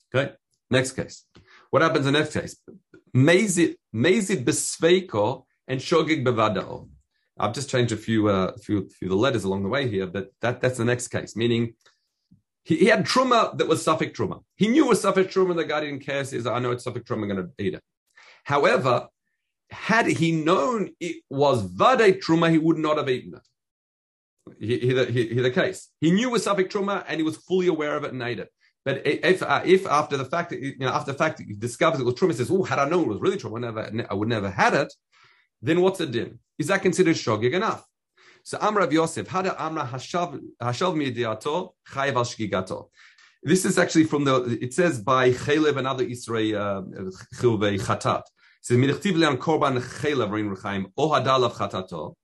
Okay, 0.08 0.35
next 0.70 0.92
case. 0.92 1.25
What 1.70 1.82
happens 1.82 2.06
in 2.06 2.12
the 2.12 2.20
next 2.20 2.35
case? 2.35 2.54
Mezid 3.14 3.75
besveiko 3.92 5.44
and 5.66 5.80
shogig 5.80 6.25
bevadao. 6.25 6.88
I've 7.40 7.54
just 7.54 7.70
changed 7.70 7.92
a 7.92 7.97
few, 7.97 8.28
uh, 8.28 8.56
few, 8.56 8.88
few 8.88 9.08
the 9.08 9.16
letters 9.16 9.44
along 9.44 9.64
the 9.64 9.68
way 9.68 9.88
here, 9.88 10.06
but 10.06 10.30
that, 10.42 10.61
that's 10.61 10.78
the 10.78 10.85
next 10.85 11.08
case. 11.08 11.35
Meaning, 11.35 11.75
he, 12.62 12.76
he 12.76 12.87
had 12.87 13.04
truma 13.04 13.58
that 13.58 13.66
was 13.66 13.85
safek 13.85 14.14
truma. 14.14 14.42
He 14.54 14.68
knew 14.68 14.87
it 14.87 14.88
was 14.88 15.02
safek 15.02 15.28
truma. 15.32 15.56
The 15.56 15.64
guy 15.64 15.80
didn't 15.80 16.06
care. 16.06 16.25
Says, 16.25 16.47
"I 16.47 16.61
know 16.61 16.70
it's 16.70 16.85
safek 16.85 17.04
truma. 17.04 17.23
I'm 17.23 17.28
going 17.28 17.44
to 17.49 17.64
eat 17.64 17.75
it." 17.75 17.82
However, 18.44 19.08
had 19.70 20.06
he 20.06 20.32
known 20.32 20.90
it 21.00 21.22
was 21.28 21.62
vade 21.62 22.20
truma, 22.20 22.50
he 22.50 22.58
would 22.58 22.78
not 22.78 22.96
have 22.96 23.08
eaten 23.08 23.34
it 23.34 23.42
he, 24.58 24.78
he, 24.78 25.04
he, 25.06 25.26
he, 25.28 25.40
the 25.40 25.50
case. 25.50 25.88
He 26.00 26.10
knew 26.10 26.28
it 26.28 26.32
was 26.32 26.46
safek 26.46 26.68
truma 26.68 27.04
and 27.06 27.18
he 27.18 27.22
was 27.22 27.37
fully 27.37 27.66
aware 27.66 27.96
of 27.96 28.04
it 28.04 28.12
and 28.12 28.22
ate 28.22 28.38
it. 28.38 28.48
But 28.84 29.06
if 29.06 29.42
uh, 29.42 29.62
if 29.64 29.87
after 29.87 30.16
the 30.16 30.25
fact 30.25 30.52
you 30.52 30.78
know 30.78 30.88
after 30.88 31.12
the 31.12 31.18
fact 31.18 31.40
he 31.40 31.54
discovers 31.54 32.00
it 32.00 32.04
was 32.04 32.14
truma, 32.14 32.34
says, 32.34 32.50
"Oh, 32.50 32.62
had 32.62 32.78
I 32.78 32.88
known 32.88 33.04
it 33.04 33.08
was 33.08 33.20
really 33.20 33.37
truma, 33.37 33.56
I, 33.56 33.90
never, 33.90 34.06
I 34.10 34.14
would 34.14 34.28
never 34.28 34.50
had 34.50 34.75
it." 34.75 34.92
Then 35.60 35.80
what's 35.80 35.98
the 35.98 36.06
din? 36.06 36.38
Is 36.58 36.68
that 36.68 36.82
considered 36.82 37.16
shogig 37.16 37.52
enough? 37.52 37.84
So 38.44 38.56
Amra 38.60 38.90
Yosef, 38.90 39.28
Hada 39.28 39.54
Amra 39.58 39.84
Hashav 39.84 40.40
Hashav 40.62 40.94
Midiato 40.96 41.72
Chayav 41.90 42.16
Al 42.16 42.25
Shgigato. 42.25 42.88
This 43.42 43.64
is 43.64 43.78
actually 43.78 44.04
from 44.04 44.25
the. 44.25 44.58
It 44.62 44.72
says 44.72 45.00
by 45.00 45.32
Chelev 45.32 45.76
and 45.76 45.87
other 45.87 46.04
Israel 46.04 46.56
uh, 46.56 46.82
chilvei 47.34 47.78
chatat. 47.80 48.22
Korban 48.70 49.80
Chelev 49.80 50.30
rein 50.30 50.54
rechaim 50.54 50.87
o 50.96 51.10
hadalav 51.10 51.52
chatato. 51.52 52.14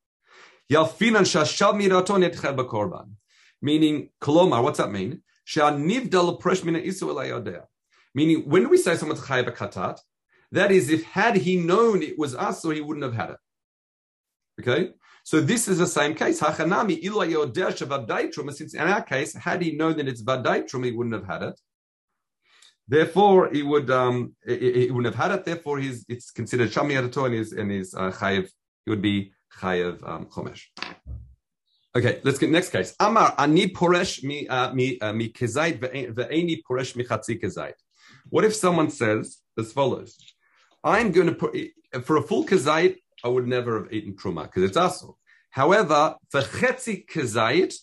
Yalfinan 0.70 1.24
shashal 1.24 1.74
mirato 1.74 2.18
netchel 2.18 2.56
b'korban. 2.56 3.12
Meaning, 3.62 4.10
kolomar. 4.20 4.62
What's 4.62 4.78
that 4.78 4.90
mean? 4.90 5.22
Meaning, 8.14 8.48
when 8.48 8.68
we 8.68 8.78
say 8.78 8.96
someone's 8.96 9.20
chayav 9.20 9.54
katat, 9.54 9.98
that 10.52 10.70
is, 10.70 10.90
if 10.90 11.02
had 11.04 11.36
he 11.36 11.56
known 11.56 12.02
it 12.02 12.18
was 12.18 12.34
us, 12.34 12.62
so 12.62 12.70
he 12.70 12.80
wouldn't 12.80 13.04
have 13.04 13.14
had 13.14 13.30
it. 13.30 13.36
Okay, 14.60 14.92
so 15.24 15.40
this 15.40 15.66
is 15.66 15.78
the 15.78 15.86
same 15.86 16.14
case. 16.14 16.40
Hachanami 16.40 17.00
Since 18.54 18.74
in 18.74 18.80
our 18.80 19.02
case, 19.02 19.34
had 19.34 19.62
he 19.62 19.76
known 19.76 19.96
that 19.96 20.08
it's 20.08 20.22
vadaitrum, 20.22 20.84
he 20.84 20.92
wouldn't 20.92 21.14
have 21.14 21.26
had 21.26 21.42
it. 21.42 21.60
Therefore, 22.86 23.50
he 23.50 23.62
would 23.62 23.90
um, 23.90 24.34
he, 24.46 24.72
he 24.72 24.90
wouldn't 24.90 25.14
have 25.14 25.22
had 25.30 25.38
it. 25.38 25.44
Therefore, 25.44 25.78
he's 25.78 26.04
it's 26.08 26.30
considered 26.30 26.70
shami 26.70 26.92
adato 27.00 27.24
and 27.24 27.34
his 27.34 27.52
and 27.52 27.70
his 27.70 27.94
uh, 27.94 28.10
chayiv. 28.10 28.48
He 28.84 28.90
would 28.90 29.02
be 29.02 29.32
chayiv 29.58 30.06
um, 30.06 30.26
chomesh. 30.26 30.62
Okay, 31.96 32.20
let's 32.24 32.38
get 32.38 32.50
next 32.50 32.70
case. 32.70 32.94
Amar 33.00 33.34
ani 33.38 33.68
poresh 33.68 34.22
mi 34.22 34.46
uh, 34.48 34.72
mi 34.74 34.98
uh, 35.00 35.12
mi 35.12 35.30
kezait 35.30 35.78
ve'eni 35.80 36.60
poresh 36.68 36.94
mi 36.96 37.04
chatzi 37.04 37.40
kezait. 37.40 37.74
What 38.28 38.44
if 38.44 38.54
someone 38.54 38.90
says 38.90 39.38
as 39.58 39.72
follows? 39.72 40.16
I'm 40.82 41.12
going 41.12 41.28
to 41.28 41.34
put 41.34 41.56
for 42.02 42.16
a 42.16 42.22
full 42.22 42.44
kazait. 42.44 42.96
I 43.22 43.28
would 43.28 43.46
never 43.46 43.84
have 43.84 43.92
eaten 43.92 44.14
truma 44.14 44.42
because 44.42 44.64
it's 44.64 44.76
aso. 44.76 45.14
However, 45.50 46.16
for 46.30 46.42
chetzi 46.42 47.06
kazait, 47.06 47.74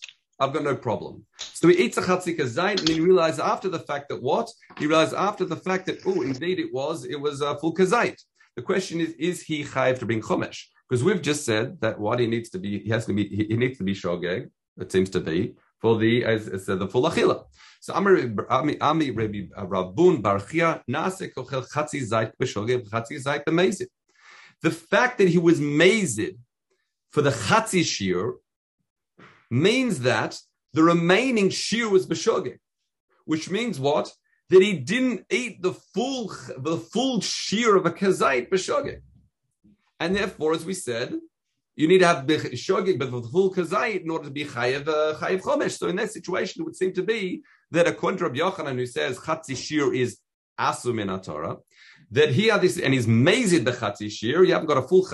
I've 0.42 0.52
got 0.52 0.64
no 0.64 0.74
problem. 0.74 1.24
So 1.38 1.68
he 1.68 1.76
eats 1.76 1.96
a 1.98 2.02
chatzi 2.02 2.36
kazait, 2.36 2.80
and 2.80 2.88
he 2.88 3.00
realizes 3.00 3.38
after 3.38 3.68
the 3.68 3.78
fact 3.78 4.08
that 4.08 4.20
what? 4.20 4.50
He 4.76 4.86
realized 4.88 5.14
after 5.14 5.44
the 5.44 5.54
fact 5.56 5.86
that 5.86 6.00
oh, 6.04 6.22
indeed 6.22 6.58
it 6.58 6.74
was, 6.74 7.04
it 7.04 7.20
was 7.20 7.40
uh, 7.40 7.54
a 7.54 7.58
full 7.58 7.72
kazait. 7.72 8.20
The 8.56 8.62
question 8.62 9.00
is, 9.00 9.10
is 9.20 9.42
he 9.42 9.62
chayiv 9.62 10.00
to 10.00 10.06
bring 10.06 10.20
chumash? 10.20 10.64
Because 10.88 11.04
we've 11.04 11.22
just 11.22 11.44
said 11.44 11.80
that 11.80 12.00
what 12.00 12.18
he 12.18 12.26
needs 12.26 12.50
to 12.50 12.58
be, 12.58 12.80
he 12.80 12.90
has 12.90 13.06
to 13.06 13.12
be, 13.12 13.28
he, 13.28 13.56
needs 13.56 13.78
to 13.78 13.84
be 13.84 13.94
shogeg. 13.94 14.50
It 14.78 14.90
seems 14.90 15.10
to 15.10 15.20
be 15.20 15.54
for 15.80 15.96
the 15.96 16.24
as, 16.24 16.48
as 16.48 16.68
uh, 16.68 16.74
the 16.74 16.88
full 16.88 17.08
achila. 17.08 17.44
So 17.80 17.94
Ami 17.94 18.80
Ami 18.80 19.10
uh, 19.10 19.14
Rabbi 19.14 19.42
Rabun 19.56 20.22
Barchia 20.22 20.82
Nase 20.90 21.32
Kochel 21.32 21.70
Chatzi 21.70 22.02
Zait 22.02 22.32
B'Shogeg 22.40 22.88
Chatzi 22.90 23.22
Zait 23.22 23.44
B'Mezid. 23.44 23.86
The 24.60 24.72
fact 24.72 25.18
that 25.18 25.28
he 25.28 25.38
was 25.38 25.60
mazid 25.60 26.36
for 27.10 27.22
the 27.22 27.30
Chatzi 27.30 27.84
Shir 27.84 28.34
means 29.52 30.00
that 30.00 30.38
the 30.72 30.82
remaining 30.82 31.50
Shir 31.50 31.88
was 31.88 32.06
B'Shogeg, 32.06 32.58
which 33.26 33.50
means 33.50 33.78
what? 33.78 34.10
That 34.48 34.62
he 34.62 34.78
didn't 34.78 35.26
eat 35.30 35.62
the 35.62 35.74
full 35.74 36.32
the 36.56 36.78
full 36.78 37.20
Shir 37.20 37.76
of 37.76 37.86
a 37.86 37.90
Kazait 37.90 38.50
B'Shogeg. 38.50 39.02
And 40.00 40.16
therefore, 40.16 40.54
as 40.54 40.64
we 40.64 40.74
said, 40.74 41.14
you 41.76 41.86
need 41.86 41.98
to 41.98 42.06
have 42.06 42.26
shogig, 42.26 42.98
but 42.98 43.12
with 43.12 43.30
full 43.30 43.54
kazait 43.54 44.02
in 44.02 44.10
order 44.10 44.24
to 44.24 44.30
be 44.30 44.44
chayev 44.44 44.88
uh, 44.88 45.14
chayev 45.18 45.42
chomesh. 45.42 45.78
So 45.78 45.88
in 45.88 45.96
that 45.96 46.10
situation, 46.10 46.60
it 46.60 46.64
would 46.64 46.76
seem 46.76 46.92
to 46.94 47.02
be 47.02 47.42
that 47.70 47.86
a 47.86 47.92
to 47.92 48.26
of 48.26 48.32
Yochanan, 48.32 48.76
who 48.76 48.86
says 48.86 49.18
chatzi 49.18 49.56
shir 49.56 49.94
is 49.94 50.18
asum 50.58 51.00
in 51.00 51.20
Torah, 51.20 51.58
that 52.10 52.30
he 52.30 52.48
had 52.48 52.60
this 52.60 52.78
and 52.78 52.92
he's 52.92 53.06
mazed 53.06 53.64
the 53.64 53.72
chatzi 53.72 54.10
shir. 54.10 54.44
You 54.44 54.52
haven't 54.52 54.66
got 54.66 54.78
a 54.78 54.82
full 54.82 55.06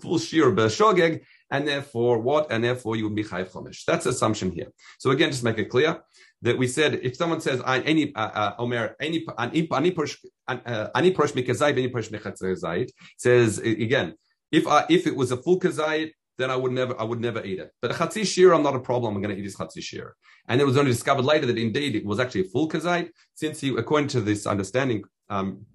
full 0.00 0.18
shir 0.18 0.52
b'shogeg, 0.52 1.22
and 1.50 1.66
therefore 1.66 2.18
what? 2.18 2.50
And 2.50 2.62
therefore 2.64 2.96
you 2.96 3.04
would 3.04 3.14
be 3.14 3.24
chayev 3.24 3.50
chomesh. 3.50 3.84
That's 3.84 4.06
assumption 4.06 4.50
here. 4.52 4.68
So 4.98 5.10
again, 5.10 5.30
just 5.30 5.44
make 5.44 5.58
it 5.58 5.66
clear 5.66 6.00
that 6.42 6.56
we 6.56 6.66
said 6.66 6.94
if 7.02 7.16
someone 7.16 7.40
says 7.40 7.60
any 7.66 8.14
uh, 8.14 8.30
uh, 8.40 8.54
omer 8.58 8.96
any 9.00 9.26
any 9.38 9.68
any 9.72 9.90
push 9.90 10.16
any 10.48 11.10
push 11.10 11.32
mikazayit 11.32 11.72
any 11.72 11.88
push 11.88 12.08
mechatzayit 12.08 12.90
says 13.18 13.58
again 13.58 14.14
if 14.50 14.66
I, 14.66 14.84
if 14.88 15.06
it 15.06 15.14
was 15.14 15.30
a 15.30 15.36
full 15.36 15.60
kazayit, 15.60 16.12
then 16.38 16.50
I 16.50 16.56
would 16.56 16.72
never 16.72 16.98
I 17.00 17.04
would 17.04 17.20
never 17.20 17.44
eat 17.44 17.58
it. 17.58 17.70
But 17.80 17.92
a 17.92 17.94
chatzi 17.94 18.26
shir, 18.26 18.52
I'm 18.52 18.62
not 18.62 18.74
a 18.74 18.80
problem. 18.80 19.14
I'm 19.14 19.22
going 19.22 19.34
to 19.34 19.40
eat 19.40 19.44
his 19.44 19.56
chatzi 19.56 19.82
shir. 19.82 20.14
And 20.48 20.60
it 20.60 20.64
was 20.64 20.76
only 20.76 20.90
discovered 20.90 21.24
later 21.24 21.46
that 21.46 21.58
indeed 21.58 21.94
it 21.94 22.04
was 22.04 22.18
actually 22.18 22.42
a 22.42 22.44
full 22.44 22.68
kazayit, 22.68 23.10
since 23.34 23.60
he, 23.60 23.68
according 23.76 24.08
to 24.08 24.20
this 24.20 24.46
understanding 24.46 25.04
um, 25.28 25.66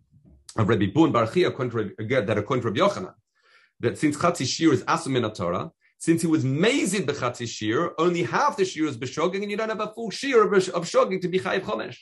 of 0.57 0.67
Rabbi 0.67 0.87
Bun 0.87 1.13
Barchi, 1.13 1.47
according 1.47 1.71
to 1.71 1.93
again, 1.99 2.25
that 2.25 2.37
according 2.37 2.63
to 2.63 2.69
Rabbi 2.69 2.79
Yochanan, 2.79 3.13
that 3.79 3.97
since 3.97 4.17
chatzi 4.17 4.45
shir 4.45 4.73
is 4.73 4.83
asum 4.83 5.17
in 5.17 5.31
Torah, 5.31 5.71
since 5.97 6.21
he 6.21 6.27
was 6.27 6.43
mazid 6.43 7.05
bechatzi 7.05 7.47
shir, 7.47 7.93
only 7.97 8.23
half 8.23 8.57
the 8.57 8.65
shir 8.65 8.85
is 8.85 8.97
b'shoging, 8.97 9.41
and 9.41 9.51
you 9.51 9.57
don't 9.57 9.69
have 9.69 9.79
a 9.79 9.87
full 9.93 10.09
shir 10.09 10.43
of, 10.43 10.69
of 10.69 10.89
to 10.89 11.27
be 11.27 11.39
chayiv 11.39 11.61
chomesh. 11.61 11.97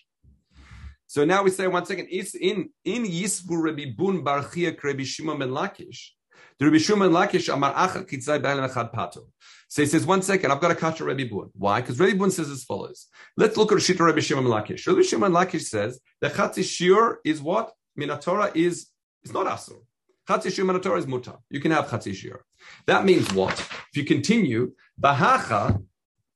So 1.08 1.26
now 1.26 1.44
we 1.44 1.52
say 1.52 1.68
one 1.68 1.86
second. 1.86 2.08
It's 2.10 2.34
in 2.34 2.70
in 2.84 3.06
Yisbu 3.06 3.62
Rabbi 3.64 3.92
Bun 3.96 4.24
Barchia 4.24 4.76
Rabbi 4.84 5.04
Shimon 5.04 5.38
ben 5.38 5.50
Lakish. 5.50 6.10
The 6.58 6.66
Rabbi 6.66 6.80
Shimon 6.80 7.12
Lakish 7.12 7.54
Amar 7.54 7.72
Acha 7.74 8.10
Kitzai 8.10 8.42
B'Alim 8.42 8.68
Echad 8.68 8.92
Pato. 8.92 9.28
So 9.68 9.82
he 9.82 9.88
says, 9.88 10.06
one 10.08 10.22
second, 10.22 10.52
I've 10.52 10.60
got 10.60 10.70
to 10.70 10.76
catch 10.76 11.02
a 11.02 11.04
Rabbi 11.04 11.28
Bun. 11.30 11.50
Why? 11.54 11.82
Because 11.82 12.00
Rabbi 12.00 12.18
Bun 12.18 12.32
says 12.32 12.50
as 12.50 12.64
follows. 12.64 13.08
Let's 13.38 13.58
look 13.58 13.72
at 13.72 13.78
Shita 13.78 14.00
Rabbi 14.00 14.22
Shimon 14.22 14.46
Lakish. 14.46 14.88
Rabbi 14.88 15.04
Shimon 15.04 15.32
Lakish 15.32 15.66
says 15.66 16.00
the 16.20 16.30
Chatzi 16.30 16.64
Shir 16.64 17.20
is 17.24 17.42
what? 17.42 17.72
Minatora 18.00 18.56
is, 18.56 18.88
it's 19.24 19.34
not 19.34 19.46
Asur. 19.46 19.82
Chatzi 20.28 20.54
Shir 20.54 20.64
Minatora 20.64 20.98
is 21.00 21.06
Mutar. 21.06 21.40
You 21.50 21.60
can 21.60 21.72
have 21.72 21.88
Chatzi 21.88 22.14
Shir. 22.14 22.44
That 22.86 23.06
means 23.06 23.32
what? 23.34 23.60
If 23.60 23.90
you 23.94 24.06
continue, 24.06 24.74
Bahacha 25.02 25.84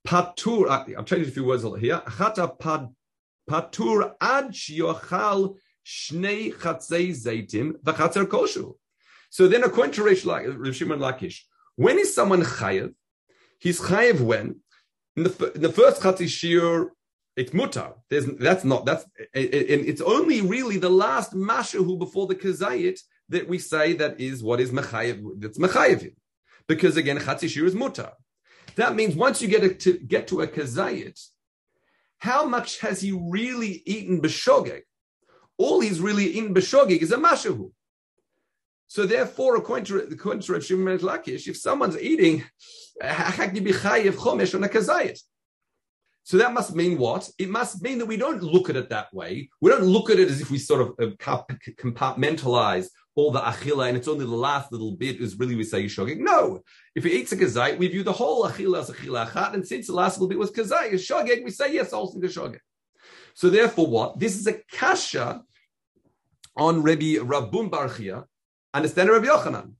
Patur, 0.05 0.69
I'm 0.97 1.05
changing 1.05 1.29
a 1.29 1.31
few 1.31 1.45
words 1.45 1.63
here. 1.79 2.01
Chata 2.05 2.91
Patur 3.49 4.13
Ad 4.19 4.51
Shiochal 4.51 5.55
Shnei 5.85 6.53
Chatzei 6.53 7.11
Zaitim 7.11 7.73
V'Chatzer 7.83 8.25
Koshu. 8.25 8.75
So 9.29 9.47
then, 9.47 9.63
according 9.63 9.93
to 9.93 10.03
Rish 10.03 10.21
Shimon 10.21 10.99
Lakish, 10.99 11.41
when 11.75 11.99
is 11.99 12.13
someone 12.13 12.41
chayev? 12.41 12.93
He's 13.59 13.79
chayev 13.79 14.19
when 14.19 14.61
in 15.15 15.23
the, 15.23 15.51
in 15.55 15.61
the 15.61 15.71
first 15.71 16.01
chatzi 16.01 16.27
shir 16.27 16.91
it's 17.35 17.51
mutar. 17.51 17.93
There's 18.09 18.25
that's 18.25 18.63
not 18.63 18.85
that's 18.85 19.03
and 19.03 19.45
it's 19.91 20.01
only 20.01 20.41
really 20.41 20.77
the 20.77 20.89
last 20.89 21.33
mashahu 21.33 21.99
before 21.99 22.27
the 22.27 22.35
kazayit 22.35 22.99
that 23.29 23.47
we 23.47 23.59
say 23.59 23.93
that 23.93 24.19
is 24.19 24.43
what 24.43 24.59
is 24.59 24.71
mechayev. 24.71 25.23
That's 25.39 25.57
mechayevim, 25.57 26.15
because 26.67 26.97
again 26.97 27.17
chatzi 27.17 27.49
shir 27.49 27.65
is 27.65 27.75
mutar. 27.75 28.13
That 28.75 28.95
means 28.95 29.15
once 29.15 29.41
you 29.41 29.47
get 29.47 29.63
a, 29.63 29.73
to 29.73 29.97
get 29.97 30.27
to 30.27 30.41
a 30.41 30.47
kazayit, 30.47 31.19
how 32.19 32.45
much 32.45 32.79
has 32.79 33.01
he 33.01 33.11
really 33.11 33.81
eaten 33.85 34.21
b'shogeg? 34.21 34.81
All 35.57 35.79
he's 35.81 35.99
really 35.99 36.25
eaten 36.25 36.53
b'shogeg 36.53 36.99
is 36.99 37.11
a 37.11 37.17
mashahu. 37.17 37.71
So 38.87 39.05
therefore, 39.05 39.57
according 39.57 39.85
to, 39.85 39.97
according 39.99 40.43
to 40.43 40.53
Rav 40.53 40.63
Shimon 40.63 40.97
Lakish, 40.99 41.47
if 41.47 41.57
someone's 41.57 41.97
eating, 41.97 42.45
so 46.27 46.35
that 46.35 46.51
must 46.51 46.75
mean 46.75 46.97
what? 46.97 47.29
It 47.39 47.49
must 47.49 47.81
mean 47.81 47.99
that 47.99 48.05
we 48.05 48.17
don't 48.17 48.43
look 48.43 48.69
at 48.69 48.75
it 48.75 48.89
that 48.89 49.13
way. 49.13 49.49
We 49.61 49.71
don't 49.71 49.85
look 49.85 50.09
at 50.09 50.19
it 50.19 50.29
as 50.29 50.41
if 50.41 50.51
we 50.51 50.57
sort 50.57 50.81
of 50.81 50.89
uh, 50.99 51.15
compartmentalize 51.15 52.87
all 53.15 53.31
the 53.31 53.39
achila 53.39 53.87
and 53.87 53.95
it's 53.95 54.09
only 54.09 54.25
the 54.25 54.35
last 54.35 54.69
little 54.73 54.91
bit 54.91 55.21
is 55.21 55.39
really 55.39 55.55
we 55.55 55.63
say 55.63 55.85
shogig. 55.85 56.19
No, 56.19 56.63
if 56.95 57.05
he 57.05 57.11
eats 57.11 57.31
a 57.31 57.37
kazait, 57.37 57.77
we 57.77 57.87
view 57.87 58.03
the 58.03 58.11
whole 58.11 58.45
achila 58.45 58.79
as 58.79 58.89
achila 58.89 59.25
achat, 59.25 59.53
and 59.53 59.65
since 59.65 59.87
the 59.87 59.93
last 59.93 60.17
little 60.17 60.27
bit 60.27 60.37
was 60.37 60.51
kazait, 60.51 60.91
shogig, 60.95 61.45
we 61.45 61.49
say 61.49 61.73
yes, 61.73 61.93
also 61.93 62.19
the 62.19 62.27
shogig. 62.27 62.59
So 63.33 63.49
therefore, 63.49 63.87
what? 63.87 64.19
This 64.19 64.35
is 64.35 64.47
a 64.47 64.59
kasha 64.69 65.43
on 66.57 66.83
Rabbi 66.83 67.19
Rabun 67.19 67.69
Barchia, 67.69 68.25
Understand 68.73 69.11
Rabbi 69.11 69.27
Yochanan. 69.27 69.75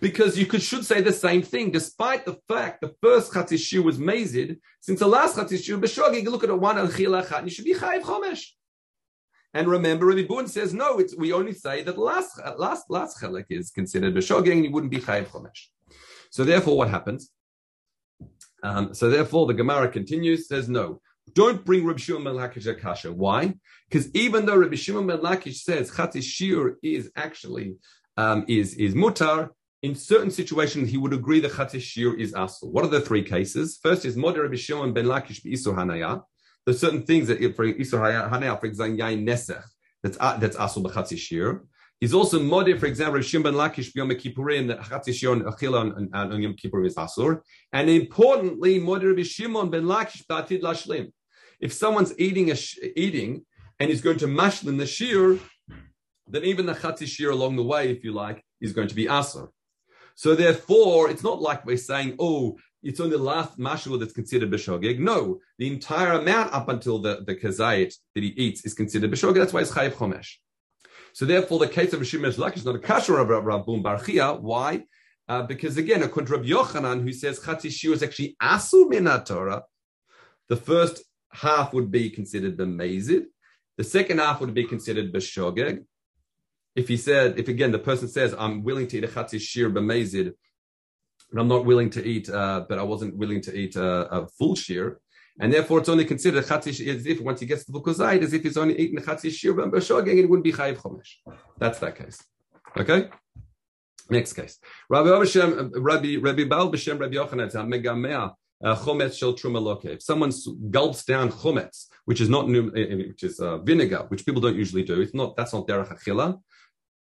Because 0.00 0.38
you 0.38 0.46
could 0.46 0.62
should 0.62 0.84
say 0.84 1.00
the 1.00 1.12
same 1.12 1.42
thing, 1.42 1.70
despite 1.70 2.24
the 2.24 2.38
fact 2.48 2.80
the 2.80 2.94
first 3.02 3.32
chatzishu 3.32 3.82
was 3.82 3.98
mazid, 3.98 4.58
since 4.80 5.00
the 5.00 5.06
last 5.06 5.36
chatzishu 5.36 5.80
b'shogi, 5.80 6.22
you 6.22 6.30
look 6.30 6.44
at 6.44 6.50
a 6.50 6.56
one 6.56 6.78
al 6.78 6.86
and 6.86 7.46
you 7.46 7.50
should 7.50 7.64
be 7.64 7.74
chayiv 7.74 8.02
chomesh. 8.02 8.44
And 9.54 9.68
remember, 9.68 10.06
Rabbi 10.06 10.26
Bun 10.26 10.48
says 10.48 10.72
no. 10.72 10.98
It's, 10.98 11.14
we 11.16 11.32
only 11.32 11.52
say 11.52 11.82
that 11.82 11.98
last 11.98 12.40
last 12.58 12.88
last 12.88 13.20
chelek 13.20 13.46
is 13.50 13.70
considered 13.70 14.14
b'shogeg, 14.14 14.52
and 14.52 14.64
you 14.64 14.70
wouldn't 14.70 14.90
be 14.90 14.98
chayiv 14.98 15.26
chomesh. 15.26 15.66
So 16.30 16.44
therefore, 16.44 16.76
what 16.76 16.88
happens? 16.88 17.30
Um, 18.62 18.94
so 18.94 19.10
therefore, 19.10 19.46
the 19.46 19.54
Gemara 19.54 19.88
continues. 19.88 20.48
Says 20.48 20.68
no. 20.68 21.00
Don't 21.34 21.64
bring 21.64 21.84
Rabbi 21.84 21.98
Shimon 21.98 22.24
ben 22.24 22.34
Lakish 22.34 22.66
Akasha. 22.66 23.12
Why? 23.12 23.54
Because 23.88 24.10
even 24.14 24.46
though 24.46 24.56
Rabbi 24.56 24.76
Shimon 24.76 25.06
ben 25.06 25.18
Lakish 25.18 25.56
says 25.56 25.90
Chatzis 25.90 26.74
is 26.82 27.10
actually 27.14 27.76
um, 28.16 28.44
is 28.48 28.74
is 28.74 28.94
mutar. 28.94 29.50
In 29.82 29.96
certain 29.96 30.30
situations, 30.30 30.90
he 30.90 30.96
would 30.96 31.12
agree 31.12 31.40
that 31.40 31.50
chatzis 31.50 32.18
is 32.18 32.32
asul. 32.34 32.70
What 32.70 32.84
are 32.84 32.88
the 32.88 33.00
three 33.00 33.24
cases? 33.24 33.80
First 33.82 34.04
is 34.04 34.16
moder 34.16 34.42
Rabbi 34.42 34.54
Shimon 34.54 34.92
ben 34.92 35.06
Lakish 35.06 35.44
isur 35.44 35.74
hanaya. 35.74 36.22
There's 36.64 36.78
certain 36.78 37.02
things 37.02 37.26
that 37.26 37.38
for 37.56 37.66
isur 37.66 38.30
hanaya, 38.30 38.60
for 38.60 38.66
example, 38.66 38.98
yain 39.04 39.26
nesech, 39.26 39.64
that's 40.04 40.16
uh, 40.20 40.36
that's 40.36 40.56
asul 40.56 40.84
b'chatzis 40.84 41.60
He's 41.98 42.14
also 42.14 42.38
moder, 42.40 42.78
for 42.78 42.86
example, 42.86 43.14
Rabbi 43.14 43.24
Shimon 43.24 43.42
ben 43.42 43.54
Lakish 43.54 43.92
b'yom 43.92 44.12
kippurim 44.12 44.68
that 44.68 44.82
chatzis 44.82 45.14
shir 45.14 45.34
achila 45.34 46.10
on 46.14 46.40
Yom 46.40 46.54
Kippur 46.54 46.84
is 46.84 46.94
asur. 46.94 47.40
And 47.72 47.90
importantly, 47.90 48.78
moder 48.78 49.08
Rabbi 49.08 49.24
Shimon 49.24 49.68
ben 49.68 49.82
Lakish 49.82 50.24
b'atid 50.26 50.62
lashlim. 50.62 51.10
if 51.60 51.72
someone's 51.72 52.14
eating 52.18 52.52
a 52.52 52.56
eating 52.94 53.44
and 53.80 53.90
he's 53.90 54.00
going 54.00 54.18
to 54.18 54.26
mashlin 54.28 54.78
the 54.78 54.86
shear, 54.86 55.40
then 56.28 56.44
even 56.44 56.66
the 56.66 56.74
chatzi 56.74 57.08
shear 57.08 57.30
along 57.30 57.56
the 57.56 57.64
way, 57.64 57.90
if 57.90 58.04
you 58.04 58.12
like, 58.12 58.44
is 58.60 58.72
going 58.72 58.86
to 58.86 58.94
be 58.94 59.06
asr. 59.06 59.48
So 60.16 60.34
therefore, 60.34 61.10
it's 61.10 61.22
not 61.22 61.40
like 61.40 61.64
we're 61.64 61.76
saying, 61.76 62.16
oh, 62.18 62.56
it's 62.82 63.00
only 63.00 63.16
the 63.16 63.22
last 63.22 63.58
mashal 63.58 63.98
that's 63.98 64.12
considered 64.12 64.50
b'shogeg. 64.50 64.98
No, 64.98 65.40
the 65.58 65.72
entire 65.72 66.12
amount 66.12 66.52
up 66.52 66.68
until 66.68 66.98
the, 66.98 67.22
the 67.26 67.36
kazayit 67.36 67.94
that 68.14 68.22
he 68.22 68.30
eats 68.30 68.64
is 68.64 68.74
considered 68.74 69.10
b'shogeg. 69.10 69.34
That's 69.34 69.52
why 69.52 69.60
it's 69.60 69.72
chayiv 69.72 69.92
chomesh. 69.92 70.34
So 71.14 71.26
therefore, 71.26 71.58
the 71.58 71.68
case 71.68 71.92
of 71.92 72.00
Shemesh 72.00 72.38
Lakish 72.38 72.58
is 72.58 72.64
not 72.64 72.76
a 72.76 72.78
kasher 72.78 73.20
of 73.20 73.28
Rabbun 73.28 73.82
Barchia. 73.82 74.40
Why? 74.40 74.84
Uh, 75.28 75.42
because 75.42 75.76
again, 75.76 76.02
according 76.02 76.26
to 76.26 76.38
Rabbi 76.38 76.48
Yochanan, 76.48 77.02
who 77.02 77.12
says 77.12 77.38
Chatzi 77.38 77.70
Shiur 77.70 77.92
is 77.92 78.02
actually 78.02 78.36
Asu 78.42 79.26
Torah, 79.26 79.62
the 80.48 80.56
first 80.56 81.04
half 81.30 81.72
would 81.72 81.90
be 81.90 82.10
considered 82.10 82.56
b'mezid. 82.56 83.24
The 83.76 83.84
second 83.84 84.18
half 84.18 84.40
would 84.40 84.54
be 84.54 84.64
considered 84.64 85.12
b'shogeg. 85.12 85.84
If 86.74 86.88
he 86.88 86.96
said, 86.96 87.38
if 87.38 87.48
again 87.48 87.72
the 87.72 87.78
person 87.78 88.08
says, 88.08 88.34
I'm 88.38 88.62
willing 88.62 88.88
to 88.88 88.98
eat 88.98 89.04
a 89.04 89.08
Chatzi 89.08 89.40
Shir 89.40 89.70
b'mezid, 89.70 90.32
and 91.32 91.40
I'm 91.40 91.48
not 91.48 91.64
willing 91.64 91.90
to 91.90 92.06
eat, 92.06 92.28
uh, 92.28 92.64
but 92.68 92.78
I 92.78 92.82
wasn't 92.82 93.16
willing 93.16 93.40
to 93.42 93.56
eat 93.56 93.74
a, 93.76 94.20
a 94.20 94.26
full 94.38 94.54
shear, 94.54 95.00
and 95.40 95.52
therefore 95.52 95.80
it's 95.80 95.88
only 95.88 96.04
considered 96.04 96.44
chatzi 96.44 96.86
as 96.94 97.06
if 97.06 97.20
once 97.20 97.40
he 97.40 97.46
gets 97.46 97.64
to 97.64 97.72
the 97.72 97.80
kuzayit, 97.80 98.22
as 98.22 98.34
if 98.34 98.42
he's 98.42 98.58
only 98.58 98.78
eating 98.78 98.98
chatzi 98.98 99.30
shir 99.30 99.54
b'shogeg, 99.54 100.18
it 100.18 100.28
wouldn't 100.28 100.44
be 100.44 100.52
chayiv 100.52 100.76
chomesh. 100.76 101.16
That's 101.58 101.78
that 101.78 101.96
case. 101.96 102.22
Okay. 102.76 103.08
Next 104.10 104.34
case. 104.34 104.58
Rabbi 104.90 105.08
Rabbi 105.08 105.70
Rabbi 105.78 106.16
Rabbi 106.20 106.44
Baal 106.44 106.70
b'shem 106.70 107.00
Rabbi 107.00 107.14
Yochanan 107.14 107.50
megamea 107.50 108.26
uh, 108.26 108.30
chometz 108.62 109.18
shel 109.18 109.34
truma 109.34 109.84
If 109.84 110.02
someone 110.02 110.32
gulps 110.70 111.04
down 111.04 111.30
chometz, 111.30 111.86
which 112.04 112.20
is 112.20 112.28
not 112.28 112.44
uh, 112.44 112.62
which 113.10 113.22
is 113.22 113.40
uh, 113.40 113.58
vinegar, 113.58 114.06
which 114.08 114.24
people 114.24 114.40
don't 114.40 114.56
usually 114.56 114.82
do, 114.82 115.00
it's 115.00 115.14
not 115.14 115.36
that's 115.36 115.52
not 115.52 115.66
derech 115.66 115.96
achila. 115.96 116.40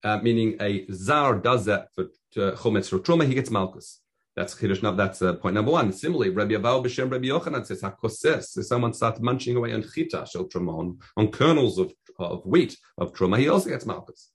Uh, 0.04 0.18
meaning 0.22 0.56
a 0.60 0.86
zar 0.92 1.36
does 1.36 1.64
that 1.64 1.88
for 1.94 2.04
uh, 2.36 2.52
chometz 2.52 2.92
or 2.92 2.98
truma, 2.98 3.26
he 3.26 3.34
gets 3.34 3.50
malchus. 3.50 4.00
That's 4.36 4.54
chiddush. 4.54 4.82
Now 4.82 4.92
that's 4.92 5.22
uh, 5.22 5.34
point 5.34 5.54
number 5.54 5.72
one. 5.72 5.92
Similarly, 5.92 6.28
Rabbi 6.30 6.54
Abahu 6.54 6.84
b'Shem 6.84 7.10
Rabbi 7.10 7.28
Yochanan 7.28 7.64
says 7.64 7.80
hakoses. 7.80 8.58
If 8.58 8.66
someone 8.66 8.92
starts 8.92 9.18
munching 9.20 9.56
away 9.56 9.72
on 9.72 9.82
chita 9.82 10.26
shel 10.30 10.44
truma 10.44 10.78
on, 10.78 10.98
on 11.16 11.28
kernels 11.28 11.78
of, 11.78 11.92
of 12.18 12.44
wheat 12.44 12.76
of 12.98 13.14
truma, 13.14 13.38
he 13.38 13.48
also 13.48 13.70
gets 13.70 13.86
malchus. 13.86 14.30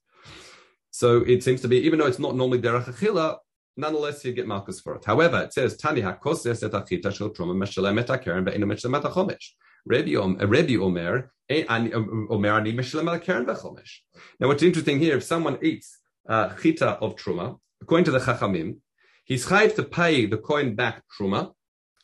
So 0.90 1.22
it 1.22 1.44
seems 1.44 1.60
to 1.62 1.68
be, 1.68 1.78
even 1.78 2.00
though 2.00 2.06
it's 2.06 2.18
not 2.18 2.34
normally 2.34 2.60
derech 2.60 2.84
achila, 2.84 3.38
nonetheless 3.76 4.24
you 4.24 4.32
get 4.32 4.46
malchus 4.46 4.80
for 4.80 4.96
it. 4.96 5.04
However, 5.04 5.42
it 5.42 5.52
says 5.52 5.76
tani 5.76 6.02
hakoses 6.02 6.62
et 6.62 6.72
achita 6.72 7.14
shel 7.14 7.30
truma 7.30 7.54
meshalem 7.54 7.98
et 8.00 8.06
hakeren 8.06 8.46
ve'inu 8.46 8.64
meshalem 8.64 8.96
et 8.96 9.04
hachomesh. 9.04 9.50
Rabbi 9.84 10.14
uh, 10.14 10.84
Omer, 10.84 11.32
um, 11.68 11.92
um, 11.92 12.28
Omer 12.30 12.52
ani 12.52 12.72
meshalem 12.72 13.14
et 13.14 13.22
hakeren 13.22 13.46
ve'chomesh. 13.46 13.98
Now, 14.38 14.48
what's 14.48 14.62
interesting 14.62 14.98
here, 14.98 15.16
if 15.16 15.24
someone 15.24 15.58
eats 15.62 15.98
uh, 16.28 16.54
chita 16.56 16.90
of 17.00 17.16
truma, 17.16 17.58
according 17.80 18.04
to 18.04 18.10
the 18.10 18.20
chachamim, 18.20 18.76
He's 19.24 19.46
chayv 19.46 19.74
to 19.76 19.84
pay 19.84 20.26
the 20.26 20.36
kohen 20.36 20.74
back 20.74 21.02
truma. 21.08 21.52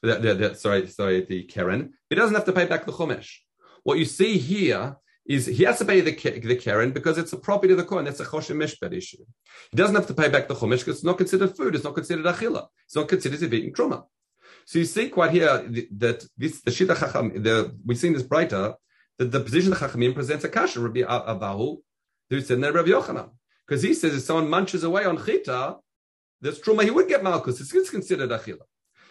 The, 0.03 0.15
the, 0.15 0.35
the, 0.35 0.55
sorry, 0.55 0.87
sorry, 0.87 1.25
the 1.25 1.43
keren. 1.45 1.95
He 2.09 2.17
doesn't 2.17 2.35
have 2.35 2.45
to 2.45 2.53
pay 2.53 2.67
back 2.67 2.87
the 2.87 2.93
chumash. 2.93 3.39
What 3.83 3.99
you 3.99 4.05
see 4.05 4.39
here 4.39 4.97
is 5.29 5.47
he 5.47 5.65
has 5.65 5.79
to 5.79 5.85
pay 5.85 6.01
the, 6.01 6.13
the 6.41 6.57
keren 6.57 6.91
because 6.91 7.19
it's 7.19 7.33
a 7.35 7.37
property 7.37 7.73
of 7.73 7.79
the 7.79 7.85
kohen. 7.85 8.07
That's 8.07 8.21
a 8.21 8.25
choshen 8.25 8.57
mishpat 8.57 8.95
issue. 8.95 9.25
He 9.71 9.77
doesn't 9.77 9.95
have 9.95 10.07
to 10.07 10.15
pay 10.15 10.29
back 10.31 10.49
the 10.49 10.55
chumash 10.55 10.81
because 10.81 10.97
it's 10.97 11.05
not 11.05 11.19
considered 11.19 11.55
food. 11.55 11.75
It's 11.75 11.85
not 11.85 11.95
considered 11.95 12.25
achila. 12.25 12.67
It's 12.87 12.97
not 12.97 13.09
considered 13.09 13.39
to 13.41 13.49
be 13.49 13.59
eating 13.59 13.75
truma. 13.75 14.05
So 14.65 14.79
you 14.79 14.87
see 14.87 15.11
quite 15.11 15.31
here 15.31 15.69
that 15.99 16.25
this 16.37 16.63
the 16.63 16.71
shita 16.71 16.99
chacham. 16.99 17.43
The, 17.43 17.77
we've 17.85 17.99
seen 17.99 18.15
this 18.15 18.23
braita 18.23 18.75
that 19.19 19.31
the 19.31 19.41
position 19.41 19.73
of 19.73 19.79
chachamim 19.79 20.15
presents 20.15 20.45
a 20.45 20.49
kasha 20.49 20.81
Rabbi 20.81 21.03
Abahu, 21.03 21.79
who 22.31 22.41
said 22.41 22.61
Rabbi 22.63 22.89
Yochanan 22.89 23.31
because 23.67 23.83
he 23.83 23.93
says 23.93 24.15
if 24.17 24.23
someone 24.23 24.49
munches 24.49 24.83
away 24.83 25.05
on 25.05 25.23
chita, 25.23 25.77
there's 26.41 26.59
truma, 26.59 26.85
he 26.85 26.91
would 26.91 27.09
get 27.09 27.23
malchus. 27.23 27.61
It's 27.61 27.91
considered 27.91 28.31
achila. 28.31 28.61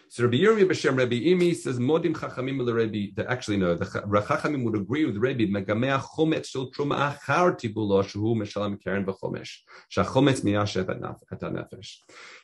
So 0.10 0.24
Rabbi 0.24 0.38
Yirmi 0.38 0.64
b'Shem 0.66 0.98
Rabbi 0.98 1.16
Imi 1.16 1.54
says 1.54 1.80
modim 1.80 2.14
chachamim 2.14 2.66
Rabbi. 2.66 3.30
Actually 3.30 3.58
no, 3.58 3.76
the 3.76 3.86
chachamim 3.86 4.64
would 4.64 4.76
agree 4.76 5.04
with 5.06 5.18
Rabbi 5.18 5.46
megamea 5.46 6.02
chometz 6.02 6.48
shel 6.48 6.72
truma 6.72 7.18
achar 7.18 7.60
tibulo 7.60 8.02
shehu 8.04 8.36
meshalam 8.36 8.82
keren 8.82 9.06
v'chomesh 9.06 9.58
shachometz 9.94 10.42
miyashev. 10.44 10.88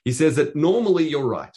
He 0.04 0.12
says 0.12 0.36
that 0.36 0.56
normally 0.56 1.08
you're 1.08 1.26
right. 1.26 1.56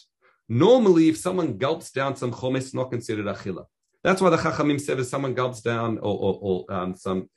Normally, 0.49 1.09
if 1.09 1.17
someone 1.17 1.59
gulps 1.59 1.91
down 1.91 2.15
some 2.15 2.31
chometz, 2.31 2.59
it's 2.59 2.75
not 2.75 2.91
considered 2.91 3.27
achila. 3.27 3.65
That's 4.05 4.23
why 4.23 4.31
the 4.31 4.37
chachamim 4.37 4.81
said 4.81 5.01
if 5.01 5.07
someone 5.07 5.35
gulps 5.35 5.61
down 5.61 5.99
or, 5.99 6.17
or, 6.17 6.39
or 6.41 6.73
um, 6.73 6.95
some 6.95 7.29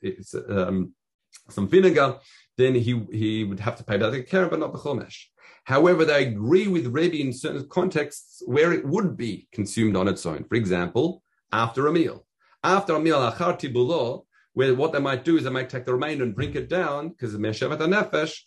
um, 0.48 0.94
some 1.48 1.68
vinegar, 1.68 2.18
then 2.56 2.74
he 2.74 3.04
he 3.12 3.44
would 3.44 3.60
have 3.60 3.76
to 3.76 3.84
pay 3.84 3.96
the 3.96 4.22
keren, 4.22 4.50
but 4.50 4.58
not 4.58 4.72
the 4.72 4.78
chomesh. 4.78 5.24
However, 5.64 6.04
they 6.04 6.26
agree 6.26 6.68
with 6.68 6.86
Rebbe 6.86 7.16
in 7.16 7.32
certain 7.32 7.68
contexts 7.68 8.42
where 8.46 8.72
it 8.72 8.84
would 8.84 9.16
be 9.16 9.48
consumed 9.52 9.96
on 9.96 10.08
its 10.08 10.24
own. 10.26 10.44
For 10.48 10.54
example, 10.54 11.22
after 11.52 11.86
a 11.86 11.92
meal. 11.92 12.26
After 12.62 12.94
a 12.94 13.00
meal, 13.00 13.18
achar 13.18 13.58
tibulo, 13.58 14.24
where 14.52 14.74
what 14.74 14.92
they 14.92 15.00
might 15.00 15.24
do 15.24 15.36
is 15.36 15.44
they 15.44 15.50
might 15.50 15.70
take 15.70 15.86
the 15.86 15.94
remainder 15.94 16.24
and 16.24 16.34
drink 16.34 16.54
it 16.54 16.68
down 16.68 17.10
because 17.10 17.34
of 17.34 17.40
meshavat 17.40 17.78
nefesh, 17.78 18.40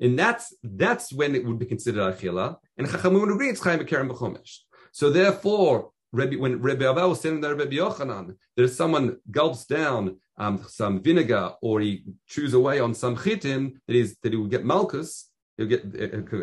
and 0.00 0.18
that's 0.18 0.54
that's 0.62 1.12
when 1.12 1.34
it 1.34 1.44
would 1.44 1.58
be 1.58 1.66
considered 1.66 2.14
achila. 2.14 2.56
And 2.76 2.86
Chachamim 2.86 3.20
would 3.20 3.30
agree 3.30 3.48
it's 3.48 3.60
chayim 3.60 3.80
b'kerem 3.80 4.10
b'chomesh. 4.10 4.58
So 4.92 5.10
therefore, 5.10 5.90
Rebbe, 6.12 6.38
when 6.38 6.60
Rebbe 6.60 6.88
Abel 6.88 7.10
was 7.10 7.20
saying 7.20 7.40
that 7.40 7.56
Rebbe 7.56 7.74
Yochanan, 7.74 8.36
there's 8.56 8.76
someone 8.76 9.18
gulps 9.30 9.64
down 9.64 10.18
um, 10.36 10.64
some 10.68 11.00
vinegar 11.00 11.52
or 11.62 11.80
he 11.80 12.04
chews 12.26 12.54
away 12.54 12.80
on 12.80 12.94
some 12.94 13.16
chitin, 13.16 13.80
that 13.86 13.96
is 13.96 14.16
that 14.22 14.32
he 14.32 14.38
would 14.38 14.50
get 14.50 14.64
malchus, 14.64 15.30
he'll 15.56 15.66
get 15.66 15.84